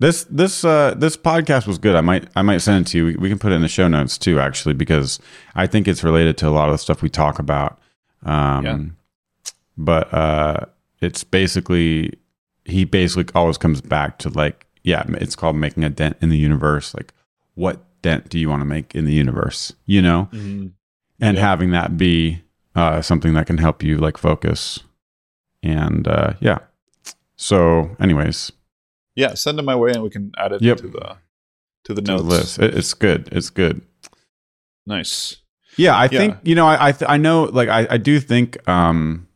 [0.00, 0.24] this.
[0.24, 1.94] This uh, this podcast was good.
[1.94, 3.04] I might I might send it to you.
[3.04, 5.20] We, we can put it in the show notes too, actually, because
[5.54, 7.78] I think it's related to a lot of the stuff we talk about.
[8.24, 8.78] Um, yeah.
[9.76, 10.66] But uh,
[11.00, 12.14] it's basically
[12.64, 16.38] he basically always comes back to like yeah, it's called making a dent in the
[16.38, 16.94] universe.
[16.94, 17.12] Like
[17.54, 19.72] what dent do you want to make in the universe?
[19.86, 20.68] You know, mm-hmm.
[21.20, 21.42] and yeah.
[21.42, 22.42] having that be
[22.74, 24.80] uh, something that can help you like focus.
[25.62, 26.58] And uh, yeah.
[27.36, 28.52] So, anyways,
[29.14, 30.78] yeah, send them my way, and we can add it yep.
[30.78, 31.16] to the
[31.84, 32.22] to the to notes.
[32.22, 32.58] The list.
[32.58, 33.28] It, it's good.
[33.32, 33.82] It's good.
[34.86, 35.36] Nice.
[35.76, 36.08] Yeah, I yeah.
[36.08, 36.66] think you know.
[36.66, 37.44] I I, th- I know.
[37.44, 38.68] Like, I I do think.
[38.68, 39.26] um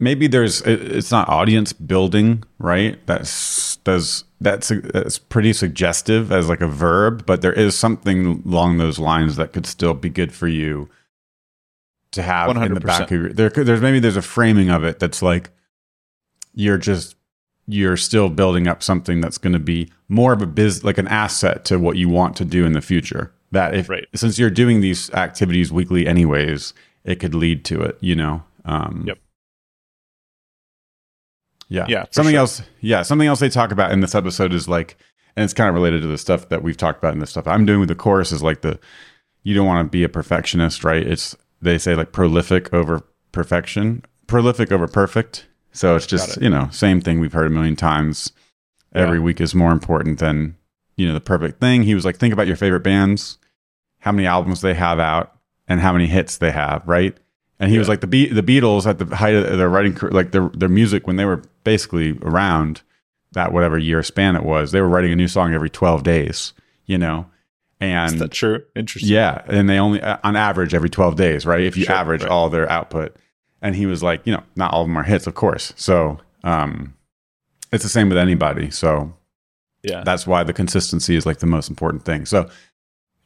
[0.00, 6.62] maybe there's it's not audience building right that's does that's that's pretty suggestive as like
[6.62, 10.48] a verb but there is something along those lines that could still be good for
[10.48, 10.88] you
[12.10, 12.66] to have 100%.
[12.66, 15.50] in the back of your there there's maybe there's a framing of it that's like
[16.54, 17.14] you're just
[17.66, 21.08] you're still building up something that's going to be more of a biz like an
[21.08, 24.06] asset to what you want to do in the future that if right.
[24.14, 29.04] since you're doing these activities weekly anyways it could lead to it you know um
[29.06, 29.18] yep
[31.70, 31.86] yeah.
[31.88, 32.04] Yeah.
[32.10, 32.40] Something sure.
[32.40, 32.62] else.
[32.80, 33.02] Yeah.
[33.02, 34.98] Something else they talk about in this episode is like,
[35.36, 37.46] and it's kind of related to the stuff that we've talked about in the stuff
[37.46, 38.78] I'm doing with the course is like the,
[39.44, 41.06] you don't want to be a perfectionist, right?
[41.06, 45.46] It's, they say like prolific over perfection, prolific over perfect.
[45.72, 46.42] So it's just, it.
[46.42, 48.32] you know, same thing we've heard a million times.
[48.92, 49.24] Every yeah.
[49.24, 50.56] week is more important than,
[50.96, 51.84] you know, the perfect thing.
[51.84, 53.38] He was like, think about your favorite bands,
[54.00, 55.36] how many albums they have out,
[55.68, 57.16] and how many hits they have, right?
[57.60, 57.80] And he yeah.
[57.80, 60.48] was like the Be- the Beatles at the height of their writing, career, like their
[60.48, 62.82] their music when they were basically around
[63.32, 66.52] that whatever year span it was, they were writing a new song every twelve days.
[66.86, 67.26] You know,
[67.78, 68.64] and is that true?
[68.74, 69.10] Interesting.
[69.10, 71.60] Yeah, and they only uh, on average every twelve days, right?
[71.60, 72.30] If you sure, average right.
[72.30, 73.14] all their output,
[73.62, 75.72] and he was like, you know, not all of them are hits, of course.
[75.76, 76.94] So um,
[77.72, 78.70] it's the same with anybody.
[78.70, 79.12] So
[79.82, 82.26] yeah, that's why the consistency is like the most important thing.
[82.26, 82.48] So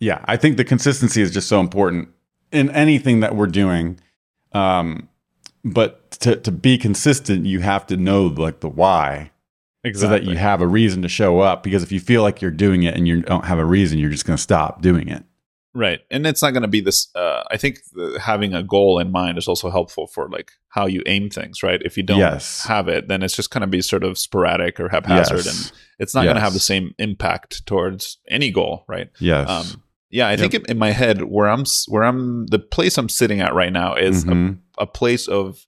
[0.00, 2.08] yeah, I think the consistency is just so important
[2.52, 3.98] in anything that we're doing
[4.54, 5.08] um,
[5.64, 9.30] but to to be consistent, you have to know like the why,
[9.82, 10.06] exactly.
[10.06, 11.62] so that you have a reason to show up.
[11.62, 14.10] Because if you feel like you're doing it and you don't have a reason, you're
[14.10, 15.24] just going to stop doing it.
[15.74, 17.08] Right, and it's not going to be this.
[17.14, 20.86] Uh, I think the, having a goal in mind is also helpful for like how
[20.86, 21.62] you aim things.
[21.62, 22.64] Right, if you don't yes.
[22.66, 25.46] have it, then it's just going to be sort of sporadic or haphazard, yes.
[25.46, 26.28] and it's not yes.
[26.28, 28.84] going to have the same impact towards any goal.
[28.86, 29.10] Right.
[29.18, 29.48] Yes.
[29.48, 29.82] Um,
[30.14, 30.38] yeah, I yep.
[30.38, 33.96] think in my head where I'm where I'm the place I'm sitting at right now
[33.96, 34.60] is mm-hmm.
[34.78, 35.66] a, a, place of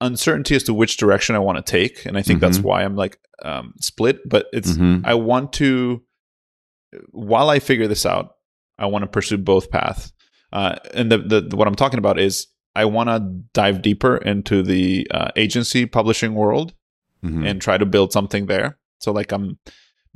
[0.00, 2.46] uncertainty as to which direction I want to take, and I think mm-hmm.
[2.46, 4.26] that's why I'm like um, split.
[4.26, 5.04] But it's mm-hmm.
[5.04, 6.02] I want to
[7.10, 8.36] while I figure this out,
[8.78, 10.12] I want to pursue both paths.
[10.52, 13.20] Uh, and the, the, the, what I'm talking about is I want to
[13.52, 16.74] dive deeper into the uh, agency publishing world
[17.24, 17.44] mm-hmm.
[17.44, 18.78] and try to build something there.
[19.00, 19.58] So like I'm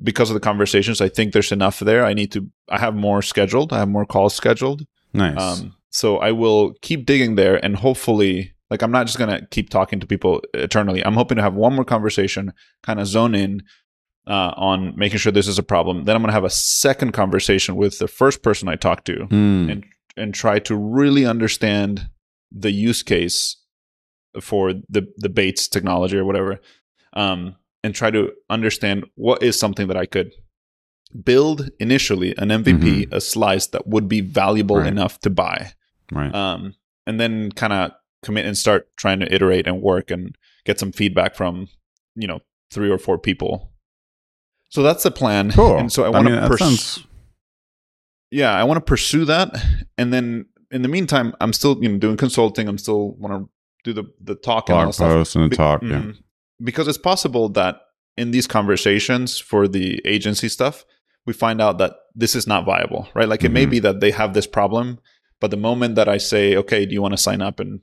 [0.03, 2.05] because of the conversations, I think there's enough there.
[2.05, 2.49] I need to.
[2.69, 3.73] I have more scheduled.
[3.73, 4.83] I have more calls scheduled.
[5.13, 5.39] Nice.
[5.39, 9.71] Um, so I will keep digging there, and hopefully, like I'm not just gonna keep
[9.71, 11.05] talking to people eternally.
[11.05, 13.63] I'm hoping to have one more conversation, kind of zone in
[14.27, 16.05] uh, on making sure this is a problem.
[16.05, 19.71] Then I'm gonna have a second conversation with the first person I talked to, mm.
[19.71, 19.85] and
[20.17, 22.09] and try to really understand
[22.51, 23.57] the use case
[24.41, 26.61] for the the Bates technology or whatever.
[27.15, 30.33] Um, and try to understand what is something that I could
[31.25, 33.15] build initially an MVP, mm-hmm.
[33.15, 34.87] a slice that would be valuable right.
[34.87, 35.73] enough to buy.
[36.11, 36.35] Right.
[36.35, 36.75] Um,
[37.07, 40.93] and then kind of commit and start trying to iterate and work and get some
[40.93, 41.69] feedback from,
[42.15, 43.72] you know, three or four people.
[44.73, 45.51] So that's the plan.
[45.53, 45.79] Cool.
[45.79, 47.03] And so I want to pursue.
[48.31, 49.55] Yeah, I want to pursue that,
[49.99, 52.69] and then in the meantime, I'm still you know doing consulting.
[52.69, 53.51] I'm still want to
[53.85, 55.83] do the the talk Blog and posts and the talk.
[55.83, 56.09] Mm-hmm.
[56.09, 56.13] Yeah
[56.63, 57.81] because it's possible that
[58.17, 60.85] in these conversations for the agency stuff,
[61.27, 63.29] we find out that this is not viable, right?
[63.29, 63.47] Like mm-hmm.
[63.47, 63.71] it may mm-hmm.
[63.71, 64.99] be that they have this problem,
[65.41, 67.81] but the moment that I say, okay, do you want to sign up and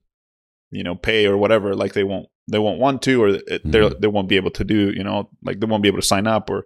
[0.71, 3.99] you know pay or whatever, like they won't they won't want to, or it, mm-hmm.
[3.99, 6.27] they won't be able to do, you know, like they won't be able to sign
[6.27, 6.65] up, or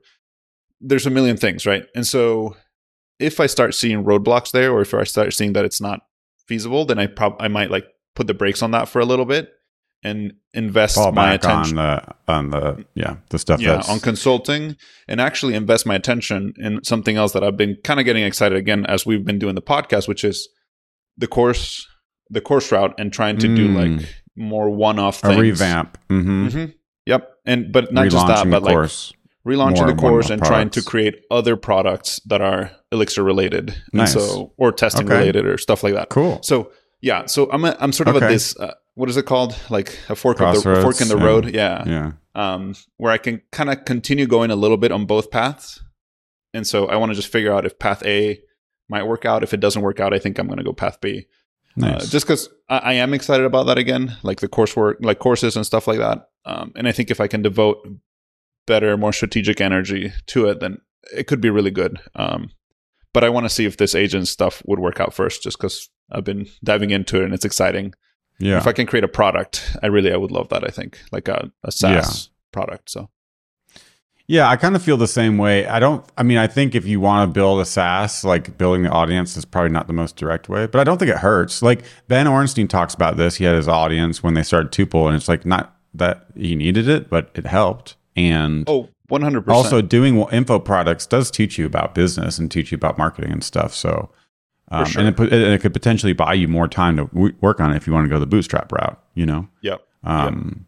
[0.81, 1.85] there's a million things, right?
[1.95, 2.55] And so
[3.19, 6.01] if I start seeing roadblocks there, or if I start seeing that it's not
[6.47, 9.25] feasible, then I prob I might like put the brakes on that for a little
[9.25, 9.51] bit
[10.03, 14.75] and invest Fall my attention on the on the yeah the stuff yeah on consulting
[15.07, 18.57] and actually invest my attention in something else that I've been kind of getting excited
[18.57, 20.49] again as we've been doing the podcast, which is
[21.17, 21.87] the course
[22.29, 23.55] the course route and trying to mm.
[23.55, 25.37] do like more one off things.
[25.37, 25.97] A revamp.
[26.09, 26.47] Mm-hmm.
[26.47, 26.71] Mm-hmm.
[27.05, 29.11] Yep, and but not just that, but like course.
[29.45, 33.75] relaunching More the course one-off and trying to create other products that are Elixir related,
[33.91, 34.13] Nice.
[34.15, 35.17] and so or testing Okay.
[35.17, 36.09] related or stuff like that.
[36.09, 36.39] Cool.
[36.43, 39.55] So yeah, so I'm a, I'm sort of at this uh, what is it called
[39.69, 41.25] like a fork of the Crossroads, fork in the yeah.
[41.29, 42.11] road, yeah, Yeah.
[42.35, 45.81] um, where I can kind of continue going a little bit on both paths,
[46.53, 48.39] and so I want to just figure out if path A
[48.87, 49.43] might work out.
[49.43, 51.25] If it doesn't work out, I think I'm going to go path B.
[51.75, 52.03] Nice.
[52.03, 55.55] Uh, just because I, I am excited about that again, like the coursework, like courses
[55.55, 56.29] and stuff like that.
[56.45, 57.87] Um, and I think if I can devote
[58.67, 60.79] better, more strategic energy to it, then
[61.15, 61.99] it could be really good.
[62.15, 62.51] Um,
[63.13, 65.89] but I want to see if this agent stuff would work out first, just because
[66.11, 67.93] I've been diving into it and it's exciting.
[68.39, 68.57] yeah.
[68.57, 70.63] If I can create a product, I really I would love that.
[70.63, 72.89] I think like a, a SaaS product.
[72.89, 73.09] So
[74.27, 75.67] Yeah, I kind of feel the same way.
[75.67, 78.83] I don't, I mean, I think if you want to build a SaaS, like building
[78.83, 81.61] the audience is probably not the most direct way, but I don't think it hurts.
[81.61, 83.35] Like Ben Orenstein talks about this.
[83.35, 86.87] He had his audience when they started Tuple, and it's like not that he needed
[86.87, 87.97] it, but it helped.
[88.15, 89.55] And oh, 100 percent.
[89.55, 93.43] also, doing info products does teach you about business and teach you about marketing and
[93.43, 93.73] stuff.
[93.73, 94.09] So,
[94.71, 95.03] um, sure.
[95.03, 97.75] and, it, and it could potentially buy you more time to w- work on it
[97.75, 99.49] if you want to go the bootstrap route, you know?
[99.61, 99.85] yep.
[100.03, 100.65] um,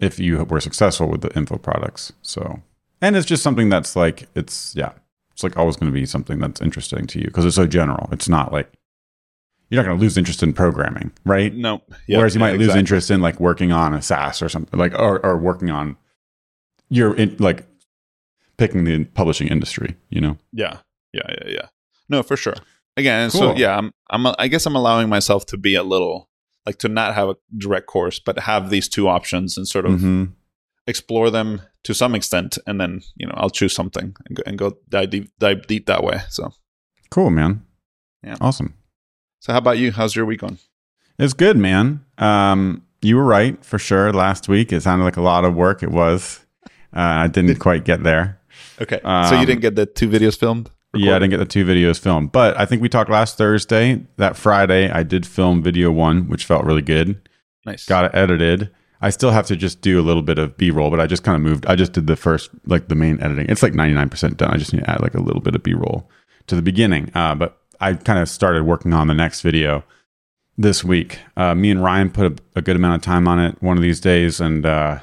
[0.00, 2.12] if you were successful with the info products.
[2.22, 2.62] So,
[3.00, 4.92] and it's just something that's like it's yeah,
[5.32, 8.08] it's like always going to be something that's interesting to you because it's so general.
[8.12, 8.72] It's not like
[9.70, 11.54] you're not going to lose interest in programming, right?
[11.54, 11.82] No.
[12.08, 12.18] Yep.
[12.18, 12.80] Whereas you Yeah, might lose exactly.
[12.80, 15.96] interest in like working on a SaaS or something like or or working on
[16.88, 17.66] your in, like
[18.58, 19.96] picking the publishing industry.
[20.10, 20.78] You know, Yeah,
[21.12, 21.66] yeah, yeah, yeah.
[22.08, 22.54] No, for sure.
[22.96, 26.28] Again, so yeah, I'm, I'm, I guess I'm allowing myself to be a little
[26.66, 29.92] like to not have a direct course, but have these two options and sort of
[30.00, 30.32] Mhm.
[30.86, 34.58] Explore them to some extent, and then you know I'll choose something and go, and
[34.58, 36.20] go dive deep, dive deep that way.
[36.28, 36.52] So,
[37.10, 37.64] cool, man.
[38.22, 38.36] Yeah.
[38.40, 38.74] awesome.
[39.40, 39.92] so how about you?
[39.92, 40.58] How's your week going?
[41.18, 42.04] It's good, man.
[42.18, 44.12] Um, you were right for sure.
[44.12, 45.82] Last week, it sounded like a lot of work.
[45.82, 46.44] It was.
[46.94, 48.40] Uh, I didn't quite get there.
[48.80, 50.70] Okay, so Um, you didn't get the two videos filmed?
[50.94, 54.04] Yeah, I didn't get the two videos filmed, but I think we talked last Thursday.
[54.16, 57.28] That Friday, I did film video one, which felt really good.
[57.64, 57.86] Nice.
[57.86, 58.70] Got it edited.
[59.00, 61.22] I still have to just do a little bit of B roll, but I just
[61.22, 61.66] kind of moved.
[61.66, 63.46] I just did the first, like the main editing.
[63.48, 64.50] It's like 99% done.
[64.50, 66.10] I just need to add like a little bit of B roll
[66.48, 67.10] to the beginning.
[67.14, 69.84] Uh, but I kind of started working on the next video
[70.58, 71.18] this week.
[71.36, 73.82] Uh, me and Ryan put a, a good amount of time on it one of
[73.82, 74.98] these days, and uh,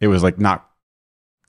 [0.00, 0.68] it was like not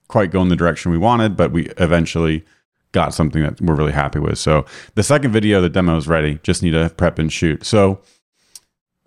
[0.08, 2.44] quite going the direction we wanted, but we eventually
[2.92, 4.38] got something that we're really happy with.
[4.38, 6.38] So the second video, the demo is ready.
[6.44, 7.66] Just need to prep and shoot.
[7.66, 8.00] So,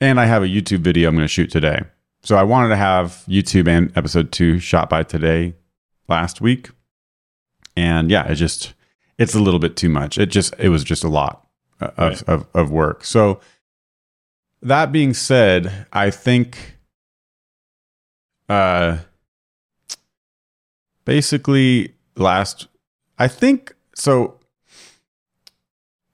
[0.01, 1.83] and I have a YouTube video I'm going to shoot today.
[2.21, 5.55] So I wanted to have YouTube and episode two shot by today
[6.07, 6.69] last week.
[7.75, 8.73] And yeah, it just,
[9.17, 10.17] it's a little bit too much.
[10.17, 11.47] It just, it was just a lot
[11.79, 12.23] of, Right.
[12.23, 13.05] of, of work.
[13.05, 13.39] So
[14.61, 16.77] that being said, I think,
[18.49, 18.97] uh,
[21.05, 22.67] basically last
[23.17, 24.39] i think so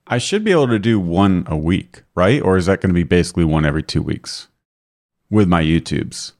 [0.06, 2.94] i should be able to do one a week right or is that going to
[2.94, 4.48] be basically one every two weeks
[5.30, 6.32] with my youtubes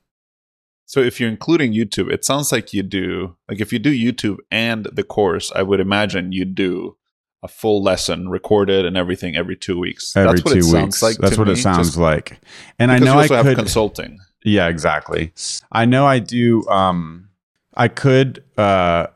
[0.87, 4.39] So if you're including YouTube, it sounds like you do like if you do YouTube
[4.51, 6.97] and the course, I would imagine you do
[7.43, 10.17] a full lesson recorded and everything every two weeks.
[10.17, 11.17] every That's what two it weeks sounds like.
[11.19, 12.41] that's what me, it sounds just like
[12.79, 14.19] and i know i also have consulting.
[14.45, 15.33] yeah exactly
[15.71, 17.29] i know i do um
[17.75, 19.07] i could uh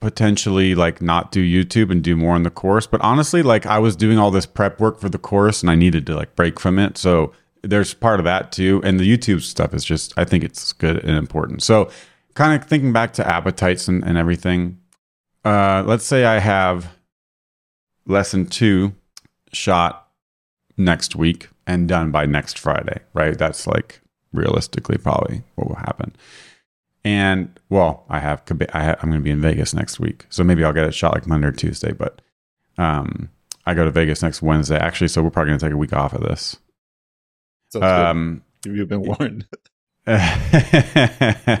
[0.00, 3.78] potentially like not do youtube and do more on the course but honestly like i
[3.78, 6.58] was doing all this prep work for the course and i needed to like break
[6.58, 10.24] from it so there's part of that too and the youtube stuff is just i
[10.24, 11.62] think it's good and important.
[11.62, 11.90] So
[12.34, 14.78] kind of thinking back to appetites and, and everything
[15.44, 16.96] uh let's say i have
[18.06, 18.94] lesson two
[19.52, 20.08] shot
[20.76, 23.36] next week and done by next friday right?
[23.36, 24.00] That's like
[24.32, 26.14] realistically probably what will happen.
[27.04, 28.42] And well i have
[28.72, 30.26] I ha- i'm going to be in vegas next week.
[30.30, 32.22] So maybe i'll get it shot like monday or tuesday but
[32.78, 33.28] um
[33.66, 34.78] i go to vegas next wednesday.
[34.78, 36.56] Actually so we're probably going to take a week off of this
[37.76, 38.42] um.
[38.64, 39.46] You've been warned.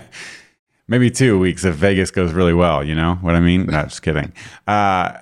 [0.90, 2.84] maybe two weeks if Vegas goes really well.
[2.84, 3.64] You know what I mean?
[3.66, 4.32] Not just kidding.
[4.66, 5.18] Uh,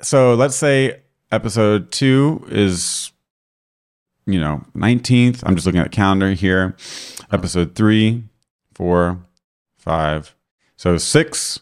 [0.00, 3.12] so let's say episode two is,
[4.26, 5.42] you know, nineteenth.
[5.46, 6.74] I'm just looking at the calendar here.
[7.30, 8.24] Episode three,
[8.74, 9.18] four,
[9.76, 10.34] five.
[10.76, 11.60] So six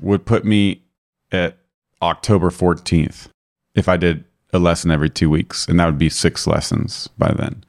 [0.00, 0.82] would put me
[1.30, 1.58] at
[2.00, 3.28] October fourteenth
[3.74, 7.32] if I did a lesson every two weeks, and that would be six lessons by
[7.32, 7.64] then.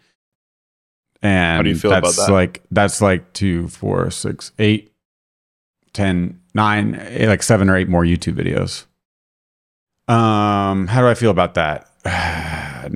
[1.23, 2.31] And do you feel about that's that?
[2.31, 4.93] like that's like two, four, six, eight,
[5.93, 8.85] ten, nine, eh, like seven or eight more YouTube videos.
[10.13, 11.89] Um, how do I feel about that?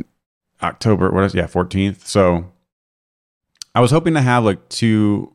[0.62, 2.06] October, what is yeah, fourteenth.
[2.06, 2.52] So
[3.74, 5.34] I was hoping to have like two.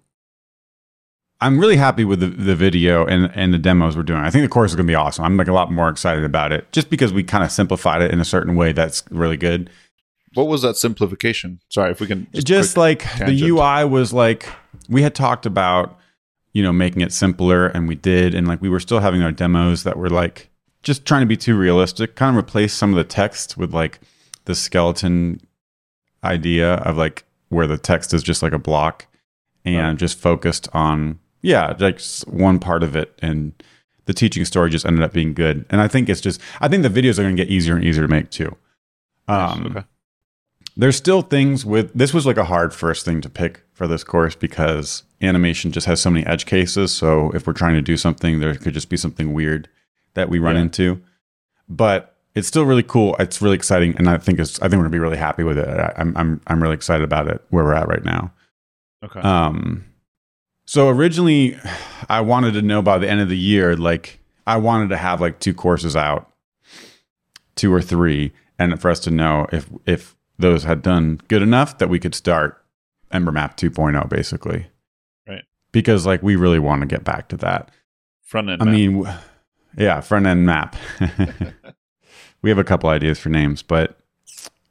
[1.40, 4.20] I'm really happy with the, the video and, and the demos we're doing.
[4.20, 5.24] I think the course is going to be awesome.
[5.24, 8.12] I'm like a lot more excited about it just because we kind of simplified it
[8.12, 9.68] in a certain way that's really good.
[10.34, 11.60] What was that simplification?
[11.68, 13.40] Sorry, if we can just, just like tangent.
[13.40, 14.48] the UI was like
[14.88, 15.98] we had talked about,
[16.52, 19.32] you know, making it simpler and we did and like we were still having our
[19.32, 20.50] demos that were like
[20.82, 24.00] just trying to be too realistic, kind of replace some of the text with like
[24.44, 25.40] the skeleton
[26.24, 29.06] idea of like where the text is just like a block
[29.64, 29.96] and right.
[29.96, 33.52] just focused on yeah, like one part of it and
[34.06, 35.64] the teaching story just ended up being good.
[35.70, 37.84] And I think it's just I think the videos are going to get easier and
[37.84, 38.56] easier to make too.
[39.28, 39.86] Um, okay.
[40.76, 44.04] There's still things with this was like a hard first thing to pick for this
[44.04, 46.92] course because animation just has so many edge cases.
[46.92, 49.68] So if we're trying to do something, there could just be something weird
[50.14, 50.62] that we run yeah.
[50.62, 51.02] into.
[51.68, 53.16] But it's still really cool.
[53.18, 54.58] It's really exciting, and I think it's.
[54.60, 55.68] I think we're gonna be really happy with it.
[55.68, 58.32] I, I'm I'm I'm really excited about it where we're at right now.
[59.04, 59.20] Okay.
[59.20, 59.84] Um.
[60.64, 61.58] So originally,
[62.08, 65.20] I wanted to know by the end of the year, like I wanted to have
[65.20, 66.30] like two courses out,
[67.54, 71.78] two or three, and for us to know if if those had done good enough
[71.78, 72.62] that we could start
[73.10, 74.66] Ember Map 2.0, basically.
[75.26, 75.44] Right.
[75.72, 77.70] Because like we really want to get back to that
[78.22, 78.62] front end.
[78.62, 78.74] I map.
[78.74, 79.08] mean,
[79.76, 80.76] yeah, front end map.
[82.42, 83.98] we have a couple ideas for names, but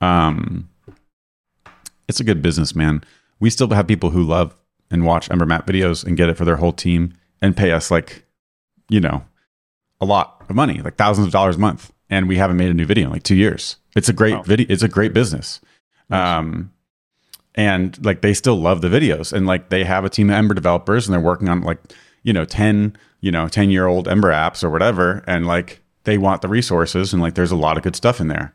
[0.01, 0.69] um,
[2.07, 3.03] it's a good business, man.
[3.39, 4.55] We still have people who love
[4.89, 7.89] and watch Ember Map videos and get it for their whole team and pay us
[7.89, 8.25] like,
[8.89, 9.23] you know,
[9.99, 11.91] a lot of money, like thousands of dollars a month.
[12.11, 13.77] And we haven't made a new video in like two years.
[13.95, 14.67] It's a great video.
[14.69, 15.61] It's a great business.
[16.09, 16.39] Nice.
[16.39, 16.71] Um,
[17.55, 20.53] and like they still love the videos and like they have a team of Ember
[20.53, 21.79] developers and they're working on like,
[22.23, 25.23] you know, 10, you know, 10 year old Ember apps or whatever.
[25.25, 28.27] And like they want the resources and like there's a lot of good stuff in
[28.27, 28.53] there.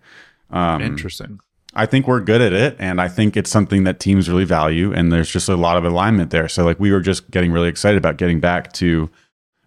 [0.50, 1.40] Um, Interesting.
[1.76, 4.94] I think we're good at it, and I think it's something that teams really value,
[4.94, 6.48] and there's just a lot of alignment there.
[6.48, 9.10] So like we were just getting really excited about getting back to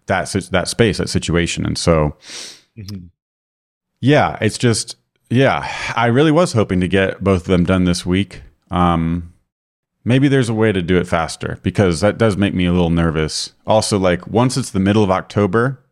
[0.06, 2.16] that that space, that situation, and so
[2.76, 3.06] mm-hmm.
[4.00, 4.96] Yeah, it's just
[5.30, 8.42] yeah, I really was hoping to get both of them done this week.
[8.70, 9.32] Um,
[10.04, 12.90] maybe there's a way to do it faster because that does make me a little
[12.90, 13.52] nervous.
[13.66, 15.84] Also, like once it's the middle of October,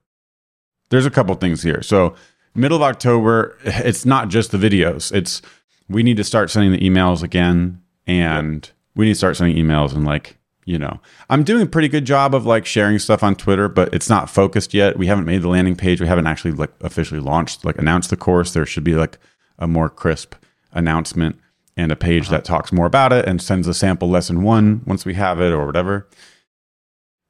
[0.91, 1.83] there's a couple things here.
[1.83, 2.15] So
[2.55, 5.13] middle of October, it's not just the videos.
[5.13, 5.43] It's
[5.89, 9.95] we need to start sending the emails again and we need to start sending emails
[9.95, 10.38] and like
[10.69, 11.01] you know.
[11.31, 14.29] I'm doing a pretty good job of like sharing stuff on twitter but it's not
[14.29, 14.99] focused yet.
[14.99, 16.01] We haven't made the landing page.
[16.01, 18.53] We haven't actually like officially launched like announced the course.
[18.53, 19.19] There should be like
[19.59, 20.35] a more crisp
[20.73, 21.41] announcement
[21.77, 22.37] and a page uh-huh.
[22.37, 25.53] that talks more about it and sends a sample lesson one once we have it
[25.53, 26.07] or whatever.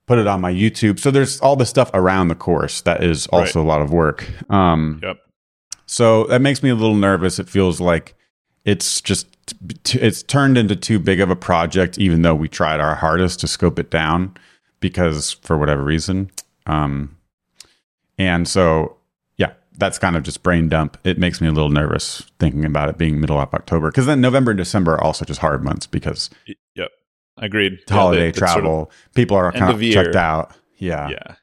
[0.07, 0.99] Put it on my youtube.
[0.99, 3.67] So there's all the stuff around the course that is also right.
[3.67, 4.29] a lot of work.
[4.51, 5.19] Um yep.
[5.87, 7.39] so that makes me a little nervous.
[7.39, 8.17] It feels like
[8.65, 9.27] it's just
[9.95, 13.49] it's turned into too big of a project even though we tried our hardest to
[13.49, 14.35] scope it down
[14.81, 16.31] because for whatever reason
[16.67, 17.17] um
[18.19, 18.97] and so
[19.37, 22.89] yeah that's kind of just brain dump it makes me a little nervous thinking about
[22.89, 25.87] it being middle of october because then november and december are also just hard months
[25.87, 26.29] because
[26.75, 26.91] yep
[27.39, 31.09] agreed holiday yeah, they, travel sort of people are kind of, of checked out yeah
[31.09, 31.35] yeah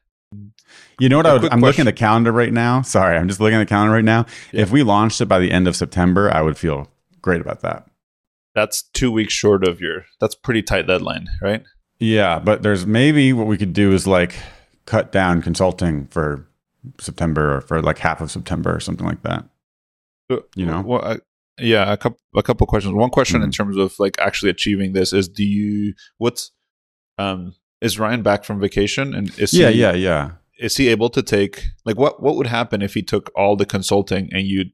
[1.00, 1.26] you know what?
[1.26, 1.62] I am question.
[1.62, 2.82] looking at the calendar right now.
[2.82, 4.26] Sorry, I'm just looking at the calendar right now.
[4.54, 4.62] Yeah.
[4.62, 6.90] If we launched it by the end of September, I would feel
[7.26, 7.88] great about that.
[8.54, 10.06] That's two weeks short of your.
[10.22, 11.64] That's pretty tight deadline, right?
[12.00, 14.36] Yeah, but there's maybe what we could do is like
[14.86, 16.48] cut down consulting for
[17.00, 19.44] September or for like half of September or something like that.
[20.56, 21.18] You know, well, I,
[21.60, 22.94] yeah, a couple a couple questions.
[22.94, 23.46] One question mm-hmm.
[23.46, 26.52] in terms of like actually achieving this is: Do you what's
[27.18, 31.10] um is Ryan back from vacation and is yeah he, yeah yeah is he able
[31.10, 34.66] to take like what what would happen if he took all the consulting and you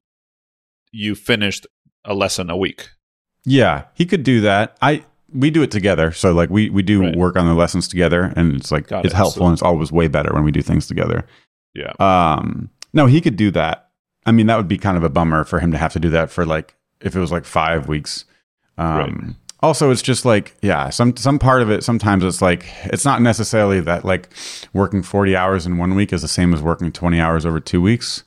[0.91, 1.65] you finished
[2.05, 2.89] a lesson a week.
[3.45, 4.77] Yeah, he could do that.
[4.81, 6.11] I we do it together.
[6.11, 7.15] So like we we do right.
[7.15, 9.17] work on the lessons together and it's like Got it's it.
[9.17, 11.25] helpful so, and it's always way better when we do things together.
[11.73, 11.93] Yeah.
[11.99, 13.89] Um no, he could do that.
[14.25, 16.09] I mean, that would be kind of a bummer for him to have to do
[16.09, 18.25] that for like if it was like 5 weeks.
[18.77, 19.35] Um right.
[19.61, 23.21] also it's just like yeah, some some part of it sometimes it's like it's not
[23.21, 24.29] necessarily that like
[24.73, 27.81] working 40 hours in one week is the same as working 20 hours over 2
[27.81, 28.23] weeks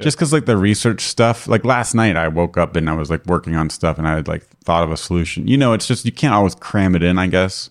[0.00, 3.10] just because like the research stuff like last night i woke up and i was
[3.10, 5.46] like working on stuff and i had like thought of a solution.
[5.46, 7.70] You know it's just you can't always cram it in i guess.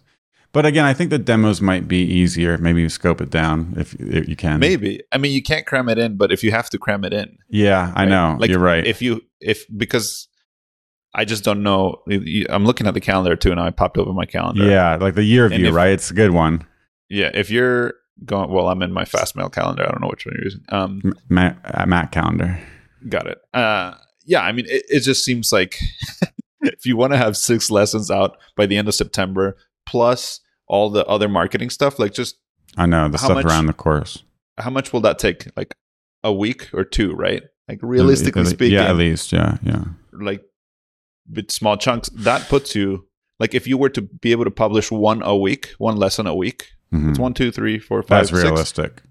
[0.51, 2.57] But again i think the demos might be easier.
[2.57, 4.59] Maybe you scope it down if, if you can.
[4.59, 5.01] Maybe.
[5.11, 7.37] I mean you can't cram it in but if you have to cram it in
[7.49, 8.37] yeah i know.
[8.39, 8.85] Like you're right.
[8.85, 10.27] if you if because
[11.13, 12.03] I just don't know.
[12.49, 14.63] I'm looking at the calendar too, and I popped over my calendar.
[14.63, 15.89] Yeah, like the year view, if, right?
[15.89, 16.67] It's a good one.
[17.09, 18.51] Yeah, if you're going.
[18.51, 19.83] Well, I'm in my Fastmail calendar.
[19.83, 20.61] I don't know which one you're using.
[20.69, 22.59] Um, Mac, uh, Mac calendar.
[23.07, 23.41] Got it.
[23.53, 23.95] Uh,
[24.25, 25.79] yeah, I mean, it, it just seems like
[26.61, 30.89] if you want to have six lessons out by the end of September, plus all
[30.89, 32.37] the other marketing stuff, like just
[32.77, 34.23] I know the stuff much- around the course.
[34.57, 35.47] how much will that take?
[35.57, 35.73] Like
[36.23, 37.43] a week or two, right?
[37.67, 39.83] Like realistically speaking, yeah, at least, yeah, yeah.
[40.11, 40.43] like
[41.31, 43.07] with small chunks, that puts you
[43.39, 46.35] like if you were to be able to publish one a week, one lesson a
[46.35, 47.09] week, Mhm.
[47.11, 49.01] it's one, two, three, four, five, That's six, realistic.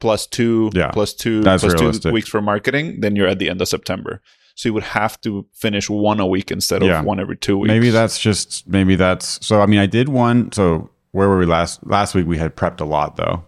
[0.00, 2.12] plus two, Yeah, plus two, that's plus two realistic.
[2.12, 4.20] weeks for marketing, then you're at the end of September.
[4.56, 6.98] So you would have to finish one a week instead Yeah.
[7.00, 7.68] of one every two weeks.
[7.68, 9.60] Maybe that's just maybe that's so.
[9.62, 10.50] I mean, I did one.
[10.52, 12.26] So where were we last last week?
[12.26, 13.44] We had prepped a lot though.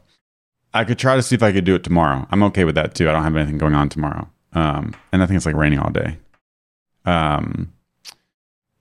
[0.72, 2.26] I could try to see if I could do it tomorrow.
[2.30, 3.08] I'm okay with that too.
[3.08, 4.30] I don't have anything going on tomorrow.
[4.54, 6.16] Um, and I think it's like raining all day.
[7.04, 7.72] Um,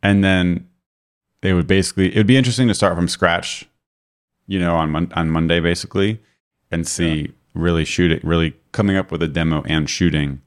[0.04, 0.68] and then
[1.41, 3.68] it would basically it would be interesting to start from scratch,
[4.52, 6.20] you know, on mon- on Monday basically,
[6.72, 10.41] and see really shooting, really coming up with a demo and shooting.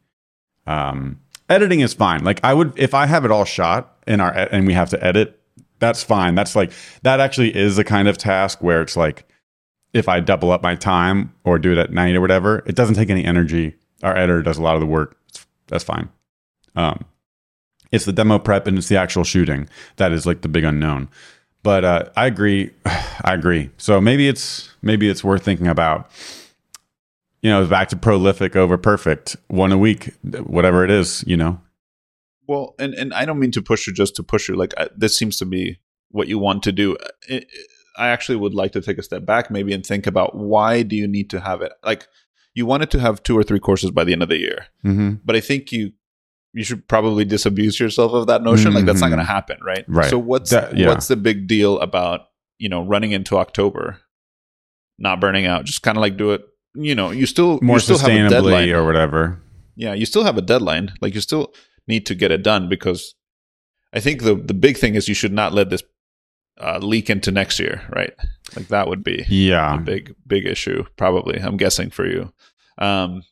[0.67, 2.23] Um, editing is fine.
[2.23, 5.03] Like I would if I have it all shot in our and we have to
[5.03, 5.41] edit,
[5.79, 6.35] that's fine.
[6.35, 9.27] That's like that actually is a kind of task where it's like
[9.95, 12.97] if I double up my time or do it at night or whatever, it doesn't
[12.97, 13.75] take any energy.
[14.03, 15.17] Our editor does a lot of the work.
[15.69, 16.11] That's fine.
[16.77, 17.07] Um,
[17.91, 21.09] it's the demo prep and it's the actual shooting that is like the big unknown.
[21.65, 22.71] But uh, I agree.
[22.85, 23.71] I agree.
[23.79, 26.09] So maybe it's maybe it's worth thinking about.
[27.43, 31.25] You know, back to prolific over perfect, one a week, whatever it is.
[31.27, 31.61] You know,
[32.47, 34.55] Well, and and I don't mean to push you just to push you.
[34.55, 35.79] Like I, this seems to be
[36.11, 36.97] what you want to do.
[37.29, 37.45] I,
[37.97, 40.97] I actually would like to take a step back, maybe, and think about why do
[40.97, 41.73] you need to have it?
[41.85, 42.09] Like
[42.55, 45.15] you wanted to have two or three courses by the end of the year, mm-hmm.
[45.25, 45.93] but I think you
[46.55, 48.73] you should probably disabuse yourself of that notion.
[48.73, 49.85] Like that's not going to happen, right?
[49.89, 50.09] Right.
[50.09, 50.89] So what's That- yeah.
[50.89, 52.29] what's the big deal about
[52.59, 53.99] you know running into October,
[54.99, 55.65] not burning out?
[55.65, 56.43] Just kind of like do it.
[56.75, 59.41] You know, you still more you still have a deadline sustainably or whatever.
[59.77, 60.93] yeah, you still have a deadline.
[61.01, 61.53] Like you still
[61.87, 63.15] need to get it done because
[63.93, 65.83] I think the the big thing is you should not let this
[66.61, 68.13] uh, leak into next year, right?
[68.57, 71.39] Like that would be a Yeah, big big issue, probably.
[71.41, 72.33] I'm guessing for you.
[72.79, 73.23] Um,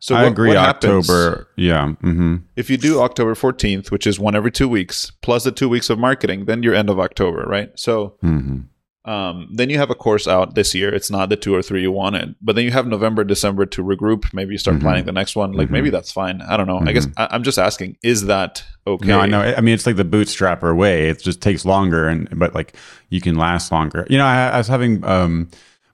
[0.00, 0.48] so I what- agree.
[0.48, 1.46] what October.
[1.56, 1.92] Yeah.
[2.02, 2.36] Mm-hmm.
[2.56, 5.88] if you do October 14th, which is one every two weeks, plus the two weeks
[5.90, 7.70] of marketing, then you're end of October, right?
[7.78, 9.10] So Mm-hmm.
[9.10, 10.92] um, then you have a course out this year.
[10.94, 13.82] It's not the two or three you wanted, but then you have November, December to
[13.82, 14.32] regroup.
[14.34, 14.82] Maybe you start Mhm.
[14.82, 15.52] planning the next one.
[15.52, 16.42] Like maybe that's fine.
[16.42, 16.80] I don't know.
[16.84, 19.06] I guess I, I'm just asking: Is that okay?
[19.08, 19.40] No, I know.
[19.40, 21.08] I mean, it's like the bootstrapper way.
[21.08, 22.74] It just takes longer, and but like
[23.08, 24.06] you can last longer.
[24.10, 25.48] You know, I, I was having um,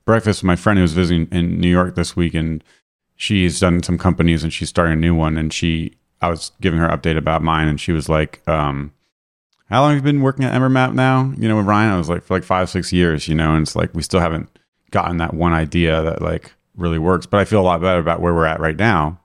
[0.04, 2.62] breakfast with my friend who was visiting in New York this week, and
[3.16, 5.36] she's done some companies, and she's starting a new one.
[5.36, 8.92] And she, I was giving her an update about mine, and she was like, um,
[9.68, 12.08] "How long have you been working at Embermap now?" You know, with Ryan, I was
[12.08, 14.48] like, "For like five, six years." You know, and it's like we still haven't
[14.90, 17.26] gotten that one idea that like really works.
[17.26, 19.20] But I feel a lot better about where we're at right now.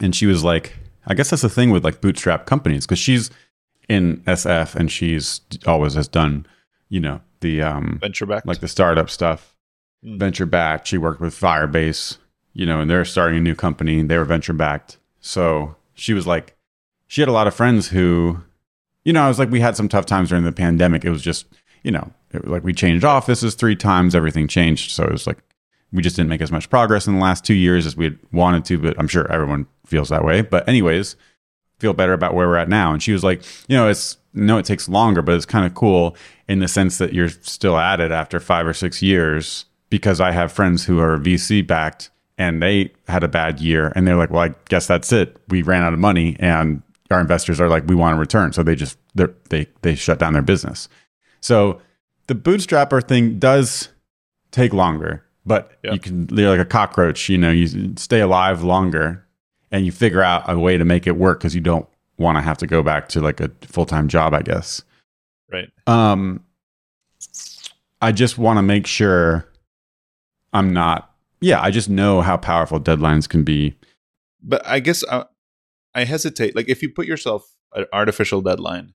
[0.00, 0.74] And she was like,
[1.06, 3.30] I guess that's the thing with like bootstrap companies because she's
[3.88, 6.46] in SF and she's always has done,
[6.88, 8.44] you know, the um venture back.
[8.46, 9.54] like the startup stuff,
[10.04, 10.18] Mm.
[10.20, 10.86] venture back.
[10.86, 12.18] She worked with Firebase,
[12.52, 14.02] you know, and they're starting a new company.
[14.02, 14.98] They were venture backed.
[15.20, 16.56] So she was like,
[17.06, 18.40] she had a lot of friends who,
[19.04, 21.04] you know, I was like, we had some tough times during the pandemic.
[21.04, 21.46] It was just,
[21.82, 24.90] you know, it was like we changed offices three times, everything changed.
[24.90, 25.38] So it was like,
[25.92, 28.64] we just didn't make as much progress in the last two years as we wanted
[28.66, 30.42] to, but I'm sure everyone feels that way.
[30.42, 31.16] But, anyways,
[31.78, 32.92] feel better about where we're at now.
[32.92, 35.74] And she was like, you know, it's, no, it takes longer, but it's kind of
[35.74, 36.14] cool
[36.46, 40.32] in the sense that you're still at it after five or six years because I
[40.32, 44.30] have friends who are VC backed and they had a bad year and they're like,
[44.30, 45.36] well, I guess that's it.
[45.48, 48.52] We ran out of money and our investors are like, we want a return.
[48.52, 50.88] So they just, they're- they, they shut down their business.
[51.40, 51.80] So
[52.28, 53.88] the bootstrapper thing does
[54.52, 55.92] take longer, but Yeah.
[55.94, 59.24] you can, you're like a cockroach, you know, you stay alive longer
[59.70, 62.42] and you figure out a way to make it work because you don't want to
[62.42, 64.82] have to go back to like a full-time job, I guess.
[65.52, 65.70] right.
[65.86, 66.44] Um,
[68.00, 69.48] I just want to make sure
[70.52, 71.07] I'm not.
[71.40, 73.76] Yeah, I just know how powerful deadlines can be.
[74.42, 75.24] But I guess I,
[75.94, 76.54] I hesitate.
[76.56, 78.94] Like if you put yourself an artificial deadline,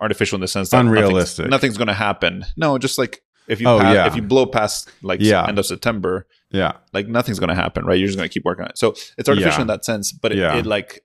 [0.00, 1.44] artificial in the sense that Unrealistic.
[1.44, 2.44] nothing's, nothing's going to happen.
[2.56, 4.06] No, just like if you Oh, pass, yeah.
[4.06, 5.46] if you blow past like Yeah.
[5.46, 7.98] end of September, Yeah, like nothing's going to happen, right?
[7.98, 8.78] You're just going to keep working on it.
[8.78, 9.62] So it's artificial Yeah.
[9.62, 10.56] in that sense, but it, Yeah.
[10.56, 11.00] it like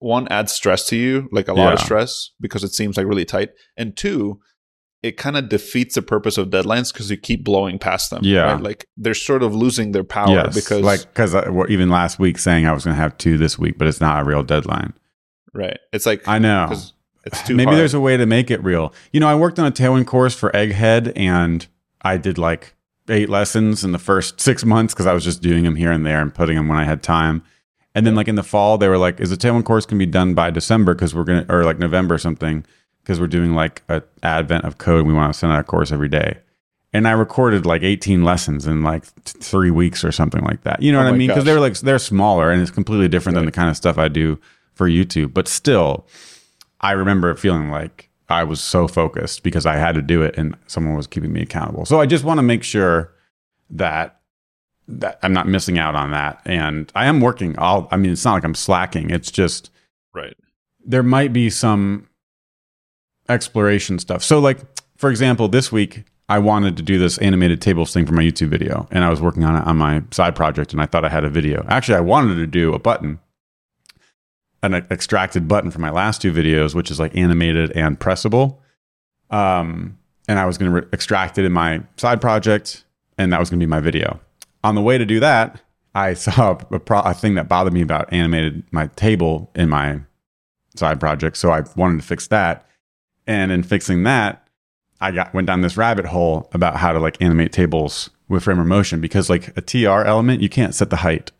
[0.00, 3.24] one adds stress to you, like a lot of stress because it seems like really
[3.24, 4.40] tight, and two,
[5.02, 8.20] it kind of defeats the purpose of deadlines because you keep blowing past them.
[8.24, 8.52] Yeah.
[8.52, 8.62] right?
[8.62, 10.54] like they're sort of losing their power yes.
[10.54, 11.34] because like because
[11.68, 14.22] even last week saying I was going to have two this week, but it's not
[14.22, 14.94] a real deadline.
[15.52, 16.70] right, it's like I know.
[17.24, 17.78] it's too Maybe hard.
[17.78, 18.92] there's a way to make it real.
[19.12, 21.66] You know, I worked on a Tailwind course for Egghead, and
[22.02, 22.74] I did like
[23.08, 26.04] eight lessons in the first six months because I was just doing them here and
[26.04, 27.42] there and putting them when I had time.
[27.94, 30.06] And then, like in the fall, they were like, "Is the Tailwind course can be
[30.06, 32.64] done by December because we're gonna or like November or something
[33.08, 35.06] because we're doing like a advent of code.
[35.06, 36.38] We want to send out a course every day."
[36.90, 40.80] and I recorded like 18 lessons in like t- three weeks or something like that.
[40.80, 41.28] You know Oh what I mean?
[41.28, 44.08] Because they're like they're smaller and it's completely different than the kind of stuff I
[44.08, 44.38] do
[44.72, 45.34] for YouTube.
[45.34, 46.06] But still,
[46.80, 50.56] I remember feeling like I was so focused because I had to do it and
[50.66, 51.84] someone was keeping me accountable.
[51.84, 53.12] So I just want to make sure
[53.68, 54.20] that
[54.88, 56.40] that I'm not missing out on that.
[56.46, 59.10] And I am working all I mean, it's not like I'm slacking.
[59.10, 59.70] It's just
[60.14, 60.34] Right.
[60.86, 62.08] there might be some
[63.28, 64.22] exploration stuff.
[64.22, 64.58] So, like,
[64.96, 68.48] for example, this week I wanted to do this animated tables thing for my YouTube
[68.48, 71.08] video, and I was working on it on my side project, and I thought I
[71.08, 71.64] had a video.
[71.68, 73.18] Actually, I wanted to do a button,
[74.62, 78.58] an extracted button from my last two videos, which is like animated and pressable.
[79.30, 79.98] Um,
[80.28, 82.84] and I was going to re- extract it in my side project,
[83.16, 84.20] and that was going to be my video.
[84.62, 85.62] On the way to do that,
[85.94, 90.00] I saw a, pro- a thing that bothered me about animated my table in my
[90.76, 92.67] side project, so I wanted to fix that.
[93.28, 94.48] And in fixing that,
[95.00, 98.64] I got went down this rabbit hole about how to like animate tables with Framer
[98.64, 101.30] Motion because like a TR element, you can't set the height.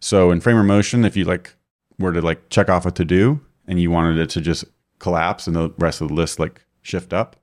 [0.00, 1.54] So in Framer Motion, if you like
[1.98, 4.64] were to like check off a to do and you wanted it to just
[4.98, 7.36] collapse and the rest of the list like shift up,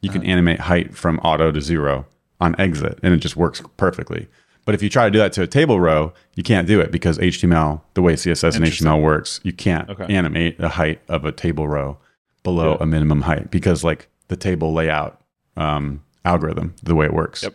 [0.00, 0.30] you can uh-huh.
[0.30, 2.06] animate height from auto to zero
[2.40, 4.28] on exit and it just works perfectly.
[4.64, 6.90] But if you try to do that to a table row, you can't do it
[6.90, 10.12] because HTML, the way CSS and HTML works, you can't Okay.
[10.12, 11.98] animate the height of a table row
[12.42, 12.78] below Yeah.
[12.80, 15.20] a minimum height because like the table layout
[15.56, 17.42] um, algorithm, the way it works.
[17.42, 17.54] Yep.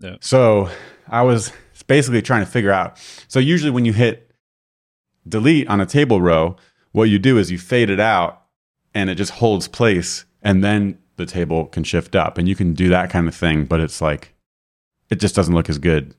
[0.00, 0.16] Yeah.
[0.20, 0.68] So
[1.08, 1.52] I was
[1.86, 2.98] basically trying to figure out.
[3.28, 4.30] So usually when you hit
[5.28, 6.56] delete on a table row,
[6.92, 8.42] what you do is you fade it out
[8.94, 12.74] and it just holds place and then the table can shift up and you can
[12.74, 14.34] do that kind of thing, but it's like
[15.10, 16.14] it just doesn't look as good.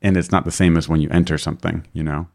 [0.00, 2.28] And it's not the same as when you enter something, you know?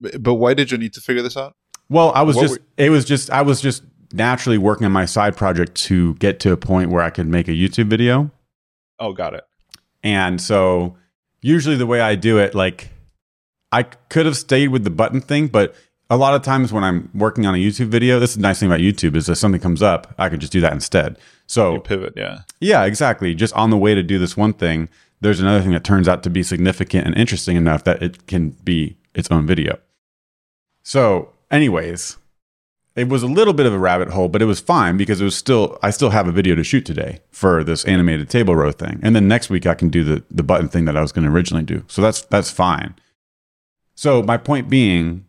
[0.00, 1.52] But, but why did you need to figure this out?
[1.90, 3.82] Well, I was What just it was just I was just
[4.12, 7.48] naturally working on my side project to get to a point where I could make
[7.48, 8.30] a YouTube video.
[8.98, 9.44] Oh, got it.
[10.02, 10.96] And so
[11.40, 12.90] usually the way I do it, like
[13.72, 15.74] I could have stayed with the button thing, but
[16.08, 18.60] a lot of times when I'm working on a YouTube video, this is the nice
[18.60, 21.16] thing about YouTube is if something comes up, I can just do that instead.
[21.16, 22.40] You So pivot, yeah.
[22.60, 23.34] yeah, exactly.
[23.34, 24.88] Just on the way to do this one thing,
[25.20, 28.50] there's another thing that turns out to be significant and interesting enough that it can
[28.50, 29.78] be its own video.
[30.84, 32.16] So, anyways,
[32.96, 35.24] it was a little bit of a rabbit hole, but it was fine because it
[35.24, 38.72] was still I still have a video to shoot today for this animated table row
[38.72, 38.98] thing.
[39.02, 41.26] And then next week I can do the the button thing that I was going
[41.26, 41.84] to originally do.
[41.88, 42.94] So that's that's fine.
[43.94, 45.26] So my point being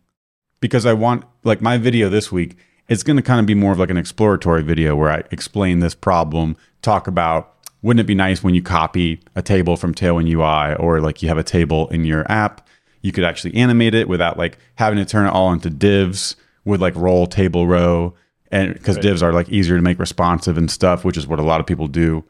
[0.60, 2.56] because I want like my video this week
[2.88, 5.80] it's going to kind of be more of like an exploratory video where I explain
[5.80, 10.28] this problem, talk about wouldn't it be nice when you copy a table from Tailwind
[10.28, 12.66] UI or like you have a table in your app,
[13.02, 16.34] you could actually animate it without like having to turn it all into divs
[16.64, 18.14] with like role table row
[18.50, 19.02] and because Right.
[19.02, 21.66] divs are like easier to make responsive and stuff, which is what a lot of
[21.66, 22.24] people do.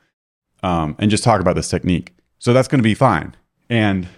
[0.62, 2.14] Um, and just talk about this technique.
[2.38, 3.34] So that's going to be fine.
[3.70, 4.08] And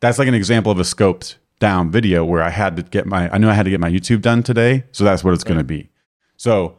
[0.00, 3.28] that's like an example of a scoped down video where I had to get my
[3.32, 5.58] I knew I had to get my YouTube done today, so that's what it's going
[5.58, 5.90] to be.
[6.38, 6.78] So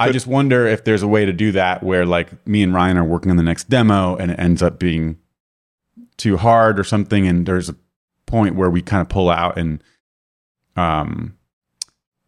[0.00, 2.96] I just wonder if there's a way to do that where like me and Ryan
[2.98, 5.18] are working on the next demo and it ends up being
[6.16, 7.76] too hard or something and there's a
[8.26, 9.82] point where we kind of pull out and
[10.78, 11.34] um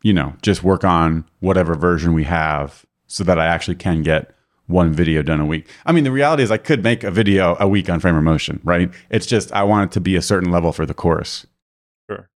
[0.02, 4.34] you know, just work on whatever version we have so that I actually can get
[4.66, 5.68] one video done a week.
[5.84, 8.60] I mean, the reality is I could make a video a week on Framer Motion,
[8.64, 8.90] right?
[9.10, 11.46] It's just I want it to be a certain level for the course.
[12.08, 12.30] Sure.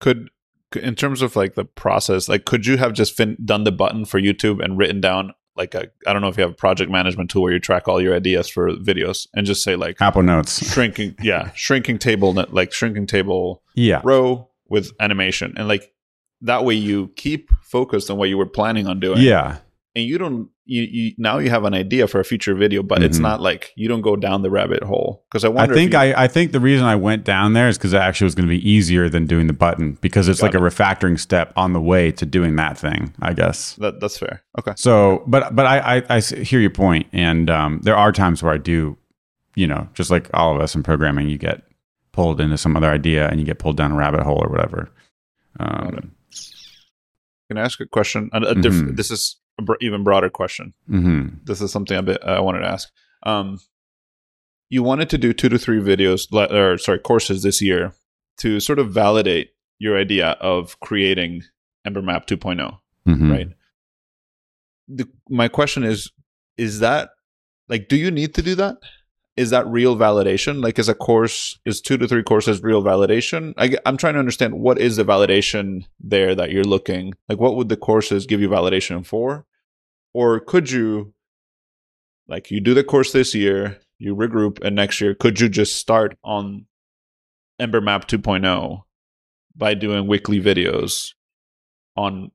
[0.00, 0.30] Could
[0.74, 4.06] in terms of like the process, like could you have just fin- done the button
[4.06, 6.90] for YouTube and written down like a I don't know if you have a project
[6.90, 10.22] management tool where you track all your ideas for videos and just say like Apple
[10.22, 10.66] Notes.
[10.72, 14.00] shrinking yeah shrinking table like shrinking table Yeah.
[14.02, 15.92] row with animation and like
[16.40, 19.58] that way you keep focused on what you were planning on doing Yeah.
[19.94, 23.02] and you don't you, you now you have an idea for a future video but
[23.02, 23.22] it's Mhm.
[23.28, 26.24] not like you don't go down the rabbit hole because i I think you, I,
[26.24, 28.54] I think the reason I went down there is because it actually was going to
[28.58, 32.12] be easier than doing the button because it's like a refactoring step on the way
[32.12, 33.74] to doing that thing, I guess.
[33.82, 37.80] that, that's fair okay So, but but I, I, I hear your point, and um,
[37.82, 38.96] there are times where I do,
[39.56, 41.62] you know, just like all of us in programming, you get
[42.12, 44.90] pulled into some other idea and you get pulled down a rabbit hole or whatever.
[45.60, 46.12] Um,
[47.48, 48.30] can i ask a question?
[48.32, 48.96] A, a diff- Mhm.
[48.96, 50.72] this is a br- even broader question.
[50.88, 52.90] Hmm this is something a bit i wanted to ask.
[53.24, 53.58] Um
[54.70, 57.92] you wanted to do two to three videos le- or sorry courses this year
[58.38, 61.42] to sort of validate your idea of creating
[61.84, 63.48] ember map 2.0 hmm right?
[64.88, 66.10] The, my question is
[66.56, 67.10] is that
[67.68, 68.76] like do you need to do that
[69.36, 70.62] is that real validation?
[70.62, 73.54] Like is a course is two to three courses real validation?
[73.56, 77.14] I, am trying to understand what is the validation there that you're looking?
[77.28, 79.46] Like what would the courses give you validation for?
[80.14, 81.14] Or could you
[82.28, 85.76] like you do the course this year, you regroup, and next year, could you just
[85.76, 86.66] start on
[87.58, 88.82] Ember Map 2.0
[89.56, 91.14] by doing weekly videos
[91.96, 92.30] on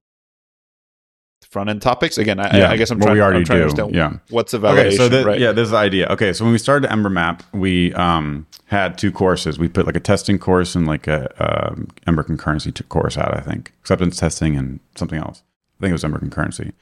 [1.50, 2.18] front end topics?
[2.18, 4.20] Again, I, Yeah, I guess I'm trying, we already I'm trying do, to understand yeah.
[4.30, 5.39] what's the validation, Okay, so the, right?
[5.39, 6.08] yeah, this is the idea.
[6.08, 9.58] Okay, so when we started Ember Map, we um, had two courses.
[9.58, 13.36] We put like a testing course and like a um, Ember concurrency course out.
[13.36, 15.43] I think acceptance testing and something else.
[15.80, 16.74] I think it was Ember concurrency,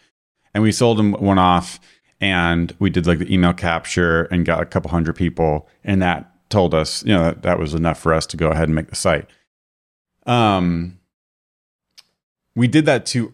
[0.54, 1.80] and we sold them one off.
[2.22, 6.32] And we did like the email capture and got a couple hundred people, and that
[6.50, 8.88] told us, you know, that, that was enough for us to go ahead and make
[8.88, 9.28] the site.
[10.26, 10.98] Um,
[12.56, 13.34] we did that too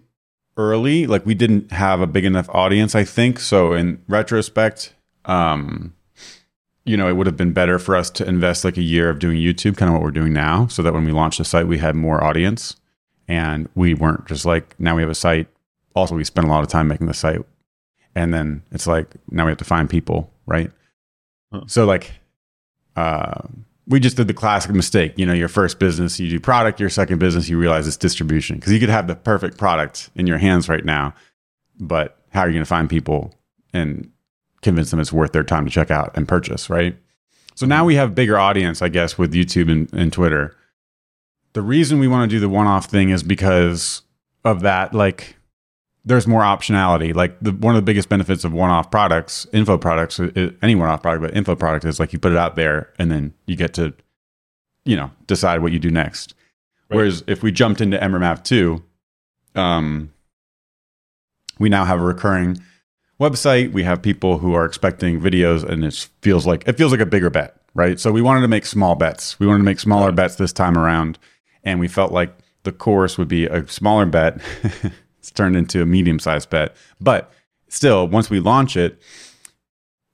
[0.62, 1.08] early.
[1.08, 3.40] Like we didn't have a big enough audience, I think.
[3.40, 4.94] So in retrospect,
[5.26, 5.94] um,
[6.86, 9.20] you know, it would have been better for us to invest like a year of
[9.20, 11.68] doing YouTube, kind of what we're doing now, so that when we launched the site,
[11.68, 12.76] we had more audience,
[13.28, 15.48] and we weren't just like now we have a site.
[15.96, 17.42] Also, we spent a lot of time making the site,
[18.16, 20.72] and then it's like now we have to find people, right?
[21.52, 21.62] Huh.
[21.68, 22.14] So like,
[22.96, 23.42] uh,
[23.88, 25.14] we just did the classic mistake.
[25.18, 26.80] You know, your first business, you do product.
[26.80, 30.28] Your second business, you realize it's distribution because you could have the perfect product in
[30.28, 31.14] your hands right now,
[31.80, 33.34] but how are you going to find people
[33.74, 34.10] and
[34.62, 36.98] convince them it's worth their time to check out and purchase, right?
[37.56, 40.56] So now we have bigger audience, I guess, with YouTube and, and Twitter.
[41.54, 44.04] The reason we want to do the one-off thing is because
[44.46, 44.94] of that.
[44.94, 45.36] Like,
[46.04, 47.14] there's more optionality.
[47.14, 50.20] Like the one of the biggest benefits of one-off products, info products,
[50.62, 53.34] any one-off product, but info product is like you put it out there and then
[53.46, 53.94] you get to,
[54.86, 56.34] you know, decide what you do next.
[56.90, 56.98] Right.
[56.98, 58.84] Whereas if we jumped into EmberMap 2,
[59.56, 60.12] um,
[61.60, 62.58] we now have a recurring
[63.20, 63.72] website.
[63.72, 67.06] We have people who are expecting videos, and it feels like it feels like a
[67.06, 68.00] bigger bet, right?
[68.00, 69.40] So we wanted to make small bets.
[69.40, 71.20] We wanted to make smaller bets this time around,
[71.64, 74.42] and we felt like the course would be a smaller bet.
[75.22, 77.32] it's turned into a medium-sized bet, but
[77.68, 79.00] still, once we launch it,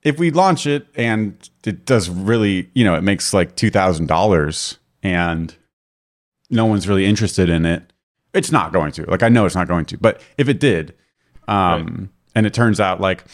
[0.02, 4.06] if we launch it and it does really, you know, it makes like two thousand
[4.06, 5.56] dollars, and
[6.50, 7.90] no one's really interested in it,
[8.34, 9.10] it's not going to.
[9.10, 10.94] Like I know it's not going to, but if it did,
[11.48, 13.24] um, and it turns out like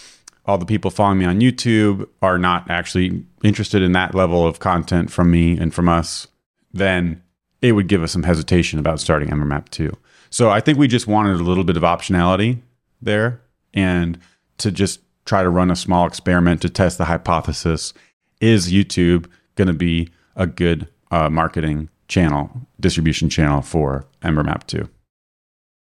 [0.47, 4.61] all the people following me on YouTube are not actually interested in that level of
[4.61, 6.29] content from me and from us,
[6.73, 7.21] then
[7.61, 9.91] it would give us some hesitation about starting Embermap 2.
[10.35, 12.61] So I think we just wanted a little bit of optionality
[13.01, 13.41] there
[13.73, 14.19] and
[14.59, 17.95] to just try to run a small experiment to test the hypothesis
[18.41, 24.89] is YouTube going to be a good uh, marketing channel, distribution channel for Embermap 2?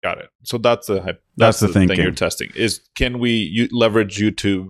[0.03, 0.28] Got it.
[0.43, 1.22] So that's the hype.
[1.39, 2.05] That's the thing thinking.
[2.05, 2.51] you're testing.
[2.55, 4.68] Is can we u- leverage YouTube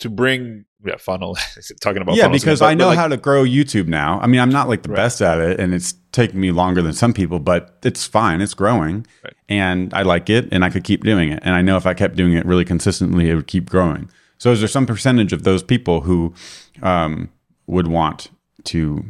[0.00, 1.36] to bring yeah funnel?
[1.80, 4.18] talking about yeah, because I know like- how to grow YouTube now.
[4.20, 4.96] I mean, I'm not like the Right.
[4.96, 8.40] best at it, and it's taken me longer than some people, but it's fine.
[8.40, 9.34] It's growing, Right.
[9.48, 11.38] and I like it, and I could keep doing it.
[11.42, 14.10] And I know if I kept doing it really consistently, it would keep growing.
[14.38, 16.34] So, is there some percentage of those people who
[16.82, 17.28] um,
[17.66, 18.28] would want
[18.64, 19.04] to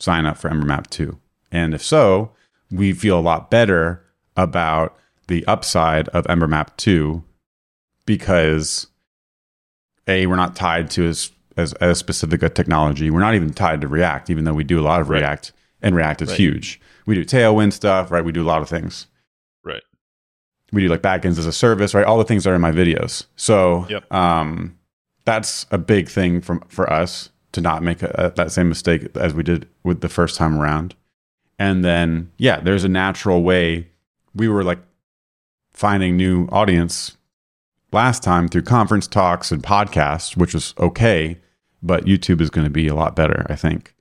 [0.00, 1.16] sign up for Embermap 2?
[1.50, 2.32] And if so,
[2.70, 4.04] we feel a lot better
[4.36, 4.96] about
[5.28, 7.22] the upside of Embermap 2
[8.06, 8.88] because
[10.06, 13.10] a we're not tied to as as, as specific a technology.
[13.10, 15.18] We're not even tied to React, even though we do a lot of Right.
[15.20, 15.52] React,
[15.82, 16.38] and React is Right.
[16.38, 16.80] huge.
[17.06, 18.24] We do Tailwind stuff, right?
[18.24, 19.06] We do a lot of things.
[19.64, 19.82] Right.
[20.72, 22.04] We do like backends as a service, right?
[22.04, 23.26] All the things that are in my videos.
[23.36, 24.12] So, Yep.
[24.12, 24.76] um,
[25.24, 29.08] that's a big thing from for us to not make a, a- that same mistake
[29.16, 30.94] as we did with the first time around.
[31.58, 33.88] And then, yeah, there's a natural way.
[34.34, 34.78] We were like
[35.72, 37.16] finding new audience
[37.92, 41.38] last time through conference talks and podcasts, which was okay.
[41.82, 43.94] But YouTube is going to be a lot better, I think,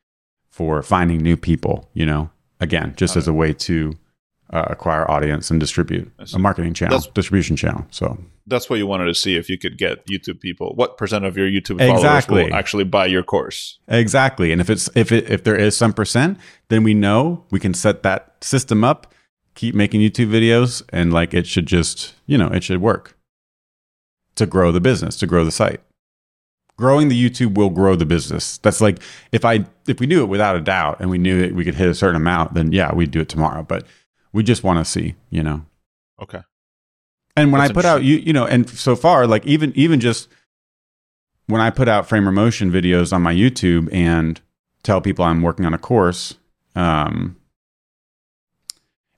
[0.57, 3.93] for finding new people, you know, again, just as a way to
[4.51, 7.85] uh, acquire audience and distribute a marketing channel, That's- distribution channel.
[7.91, 10.73] So, that's what you wanted to see if you could get YouTube people.
[10.73, 12.35] What percent of your YouTube Exactly.
[12.37, 13.77] followers will actually buy your course?
[13.87, 14.51] Exactly.
[14.51, 16.39] And if it's if it if there is some percent,
[16.69, 19.13] then we know we can set that system up,
[19.53, 23.15] keep making YouTube videos, and like it should just, you know, it should work
[24.35, 25.81] to grow the business, to grow the site.
[26.77, 28.59] Growing the YouTube will grow the business.
[28.59, 28.99] That's like
[29.31, 31.75] if I if we knew it without a doubt and we knew that we could
[31.75, 33.63] hit a certain amount, then yeah, we'd do it tomorrow.
[33.63, 33.85] But
[34.31, 35.65] we just want to see, you know.
[36.21, 36.41] Okay.
[37.35, 39.99] And when That's I put out you you know, and so far, like even even
[39.99, 40.27] just
[41.47, 44.41] when I put out Framer Motion videos on my YouTube and
[44.83, 46.35] tell people I'm working on a course,
[46.75, 47.37] um,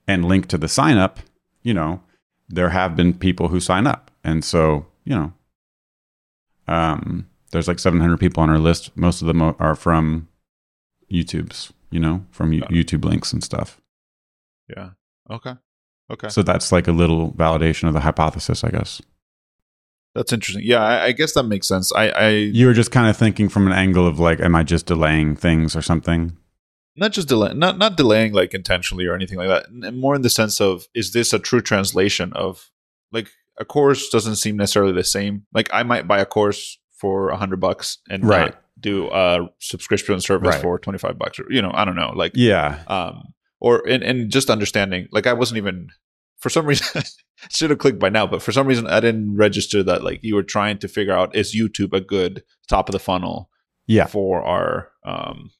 [0.06, 1.20] and link to the sign up,
[1.62, 2.02] you know,
[2.48, 5.32] there have been people who sign up, and so you know,
[6.68, 8.96] um, there's like 700 people on our list.
[8.96, 10.28] Most of them are from
[11.12, 12.62] YouTube's, you know, from it.
[12.68, 13.80] YouTube links and stuff.
[14.68, 14.90] Yeah.
[15.30, 15.54] Okay.
[16.10, 16.28] Okay.
[16.28, 19.00] So that's like a little validation of the hypothesis, I guess.
[20.14, 20.64] That's interesting.
[20.64, 21.92] Yeah, I, I guess that makes sense.
[21.94, 24.64] I, I You were just kind of thinking from an angle of like, am I
[24.64, 26.36] just delaying things or something?
[26.96, 29.94] not just delay, not not delaying like intentionally or anything like that.
[29.94, 32.70] More in the sense of, is this a true translation of
[33.12, 33.28] like
[33.58, 35.46] a course doesn't seem necessarily the same.
[35.52, 38.54] Like I might buy a course for a hundred bucks and Right.
[38.78, 40.62] do a subscription service Right.
[40.62, 42.82] for twenty five bucks or you know I don't know like Yeah.
[42.88, 45.88] um or and, and just understanding like i wasn't even
[46.38, 47.02] for some reason
[47.50, 50.34] should have clicked by now but for some reason i didn't register that like you
[50.34, 53.50] were trying to figure out is youtube a good top of the funnel
[53.86, 54.06] Yeah.
[54.06, 55.50] for our um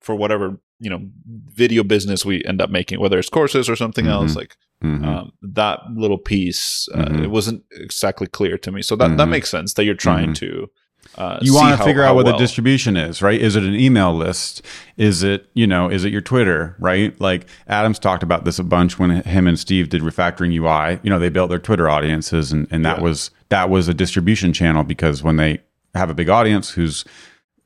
[0.00, 1.00] for whatever you know
[1.48, 4.36] video business we end up making whether it's courses or something else Mhm.
[4.36, 5.04] like Mhm.
[5.06, 7.24] um, that little piece uh, Mhm.
[7.24, 9.30] it wasn't exactly clear to me so that that Mhm.
[9.30, 10.36] makes sense that you're trying Mhm.
[10.36, 10.70] to
[11.18, 13.40] uh, you want to figure out what well- the distribution is, right?
[13.40, 14.62] Is it an email list?
[14.96, 17.20] Is it, you know, is it your Twitter, right?
[17.20, 21.00] Like Adams talked about this a bunch when him and Steve did refactoring UI.
[21.02, 23.02] You know, they built their Twitter audiences and, and that Yeah.
[23.02, 25.58] was that was a distribution channel because when they
[25.94, 27.04] have a big audience who's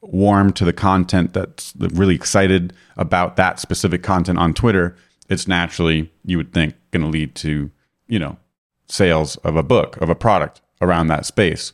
[0.01, 4.97] warm to the content that's really excited about that specific content on Twitter,
[5.29, 7.71] it's naturally, you would think, going to lead to,
[8.09, 8.37] you know,
[8.89, 11.73] sales of a book, of a product around that space.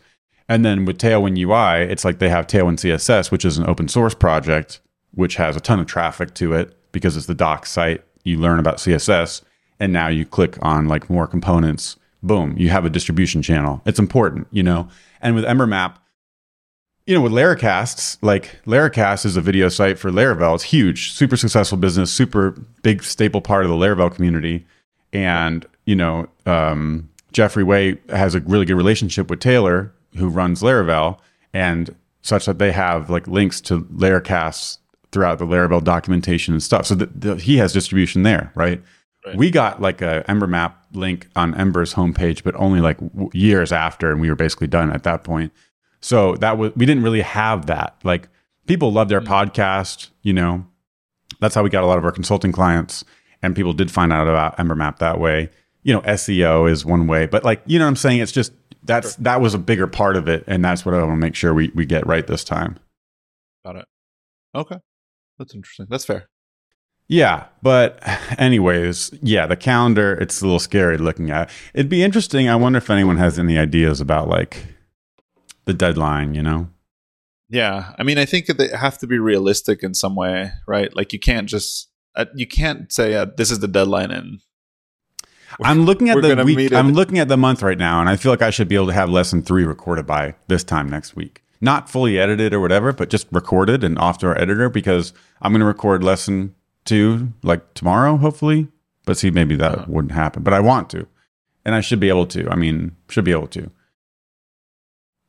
[0.49, 3.89] And then with Tailwind UI, it's like they have Tailwind CSS, which is an open
[3.89, 4.81] source project,
[5.13, 8.03] which has a ton of traffic to it because it's the doc site.
[8.25, 9.43] You learn about CSS,
[9.81, 11.97] and now you click on like more components.
[12.23, 13.83] Boom, you have a distribution channel.
[13.85, 14.89] It's important, you know.
[15.21, 15.99] And with Ember Map,
[17.07, 20.55] you know, with Laracasts, like Laracast is a video site for Laravel.
[20.55, 22.53] It's huge, super successful business, super
[22.83, 24.67] big staple part of the Laravel community.
[25.13, 30.63] And, you know, um, Jeffrey Way has a really good relationship with Taylor, who runs
[30.63, 31.19] Laravel,
[31.53, 34.79] and such that they have like links to Laracasts
[35.11, 36.87] throughout the Laravel documentation and stuff.
[36.87, 38.83] So the, the, he has distribution there, right?
[39.25, 39.37] Right.
[39.37, 43.71] We got like a Ember map link on Ember's homepage, but only like w- years
[43.71, 45.53] after, and we were basically done at that point.
[46.01, 47.97] So that was we didn't really have that.
[48.03, 48.29] Like
[48.67, 50.67] people love their podcast, you know.
[51.39, 53.05] That's how we got a lot of our consulting clients,
[53.43, 55.51] and people did find out about Ember Map that way.
[55.83, 58.21] You know, SEO is one way, but like you know what I'm saying.
[58.21, 58.53] It's just
[58.85, 61.35] that's that was a bigger part of it, and that's what I want to make
[61.35, 62.79] sure we we get right this time.
[63.65, 63.87] got it
[64.55, 64.77] okay
[65.39, 66.29] that's interesting that's fair
[67.09, 67.99] Yeah, but
[68.39, 71.51] anyways, yeah, the calendar, it's a little scary looking at.
[71.75, 72.49] It'd be interesting.
[72.49, 74.65] I wonder if anyone has any ideas about like
[75.65, 76.69] the deadline, you know?
[77.51, 80.95] Yeah, I mean, I think they have to be realistic in some way, right?
[80.97, 84.41] Like you can't just uh, you can't say uh, this is the deadline and
[85.63, 86.57] I'm looking at we're the week.
[86.57, 86.95] meet I'm it.
[86.95, 88.93] looking at the month right now, and I feel like I should be able to
[88.95, 91.43] have lesson three recorded by this time next week.
[91.61, 95.53] Not fully edited or whatever, but just recorded and off to our editor because I'm
[95.53, 96.55] going to record lesson
[96.85, 98.69] two like tomorrow, hopefully.
[99.05, 99.85] But see, maybe that Uh-huh.
[99.89, 100.43] wouldn't happen.
[100.43, 101.07] But I want to,
[101.65, 102.49] and I should be able to.
[102.51, 103.71] I mean, should be able to.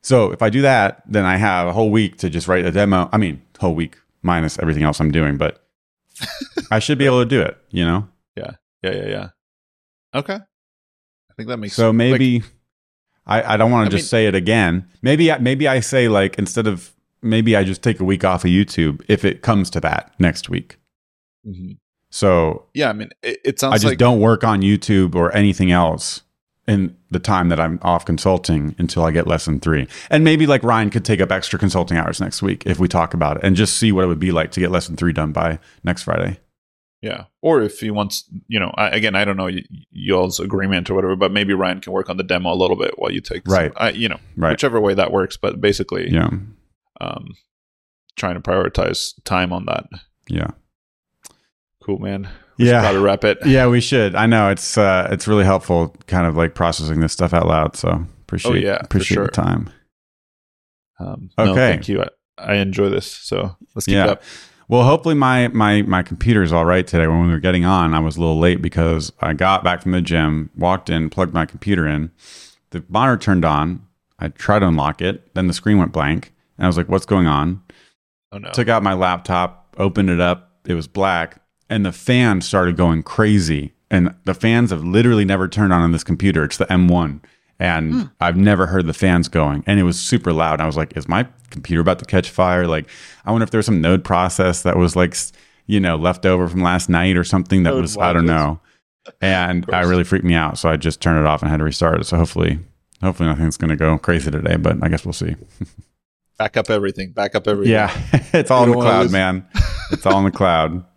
[0.01, 2.71] So if I do that, then I have a whole week to just write a
[2.71, 3.09] demo.
[3.11, 5.62] I mean, whole week minus everything else I'm doing, but
[6.71, 7.57] I should be able to do it.
[7.69, 8.07] You know.
[8.35, 8.51] yeah,
[8.83, 9.05] yeah, yeah.
[9.07, 9.29] Yeah.
[10.15, 12.43] Okay, I think that makes So like, maybe
[13.25, 14.87] I, I don't want to just mean- say it again.
[15.01, 16.91] Maybe I, maybe I say like instead of
[17.21, 20.49] maybe I just take a week off of YouTube if it comes to that next
[20.49, 20.77] week.
[21.47, 21.77] Mhm.
[22.11, 22.89] So yeah.
[22.89, 26.21] I mean, it, it sounds I just like don't work on YouTube or anything else
[26.67, 29.87] in the time that I'm off consulting until I get lesson three.
[30.09, 33.13] And maybe like Ryan could take up extra consulting hours next week if we talk
[33.13, 35.33] about it and just see what it would be like to get lesson three done
[35.33, 36.39] by next Friday.
[37.01, 37.25] yeah.
[37.41, 40.93] Or if he wants, you know, I, again, I don't know y- y'all's agreement or
[40.95, 43.45] whatever, but maybe Ryan can work on the demo a little bit while you take
[43.45, 43.71] some- Right.
[43.75, 44.51] I, you know, Right.
[44.51, 45.35] whichever way that works.
[45.35, 46.29] But basically, Yeah.
[47.01, 47.35] um,
[48.15, 49.85] trying to prioritize time on that.
[50.29, 50.51] Yeah.
[51.83, 52.29] Cool, man.
[52.57, 52.81] We Yeah.
[52.81, 53.39] probably wrap it.
[53.45, 54.15] Yeah, we should.
[54.15, 57.75] I know it's uh it's really helpful kind of like processing this stuff out loud.
[57.75, 59.25] So appreciate Oh, yeah, appreciate sure.
[59.25, 59.69] the time.
[60.99, 61.55] Um, no, Okay.
[61.73, 62.03] thank you.
[62.03, 63.05] I, I enjoy this.
[63.05, 64.05] So let's keep Yeah.
[64.05, 64.23] it up.
[64.69, 67.07] Well, hopefully my my my computer's all right today.
[67.07, 69.91] When we were getting on, I was a little late because I got back from
[69.91, 72.11] the gym, walked in, plugged my computer in,
[72.71, 73.81] the monitor turned on.
[74.19, 77.05] I tried to unlock it, then the screen went blank, and I was like, "What's
[77.05, 77.61] going on?"
[78.31, 78.49] Oh no.
[78.51, 80.51] Took out my laptop, opened it up.
[80.65, 83.73] It was black, and the fan started going crazy.
[83.89, 86.43] And the fans have literally never turned on on this computer.
[86.43, 87.21] It's the M1,
[87.59, 88.01] and hmm.
[88.19, 89.63] I've never heard the fans going.
[89.67, 90.59] And it was super loud.
[90.59, 92.89] I was like, "Is my computer about to catch fire?" Like,
[93.23, 95.15] I wonder if there was some node process that was like,
[95.67, 98.59] you know, left over from last night or something that Node was I don't know.
[99.21, 101.63] And I really freaked me out, so I just turned it off and had to
[101.63, 102.05] restart it.
[102.05, 102.59] So hopefully,
[103.01, 104.55] hopefully nothing's going to go crazy today.
[104.55, 105.35] But I guess we'll see.
[106.37, 107.11] back up everything.
[107.11, 107.73] Back up everything.
[107.73, 107.93] Yeah,
[108.33, 109.45] it's all You in the cloud, man.
[109.91, 110.85] It's all in the cloud.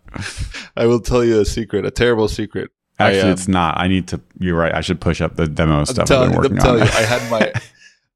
[0.75, 2.71] I will tell you a secret, a terrible secret.
[2.99, 3.79] Actually, I, um, it's not.
[3.79, 4.21] I need to.
[4.39, 4.73] You're right.
[4.73, 6.87] I should push up the demo I'm stuff I've telling, been I'm working telling on.
[6.87, 7.51] you, I had my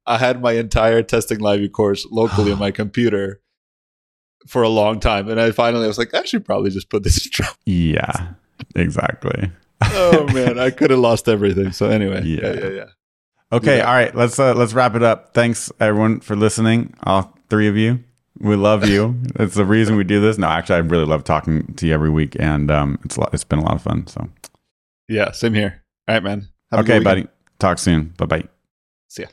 [0.06, 3.40] I had my entire testing live course locally on my computer
[4.48, 7.04] for a long time, and I finally I was like, I should probably just put
[7.04, 7.56] this in Drupal.
[7.64, 8.32] Yeah,
[8.74, 9.52] exactly.
[9.84, 11.70] oh man, I could have lost everything.
[11.72, 12.52] So anyway, yeah, Yeah.
[12.60, 12.84] yeah, yeah.
[13.52, 13.86] Okay, Yeah.
[13.88, 14.14] all right.
[14.14, 15.32] Let's uh, let's wrap it up.
[15.34, 16.94] Thanks everyone for listening.
[17.04, 18.02] All three of you.
[18.42, 19.16] We love you.
[19.36, 20.36] That's the reason we do this.
[20.36, 23.32] No, actually, I really love talking to you every week, and um, it's a lot,
[23.32, 24.08] it's been a lot of fun.
[24.08, 24.28] So,
[25.08, 25.84] Yeah, same here.
[26.08, 26.48] All right, man.
[26.72, 27.28] Have okay, buddy.
[27.60, 28.14] Talk soon.
[28.16, 28.48] Bye bye.
[29.08, 29.28] See ya.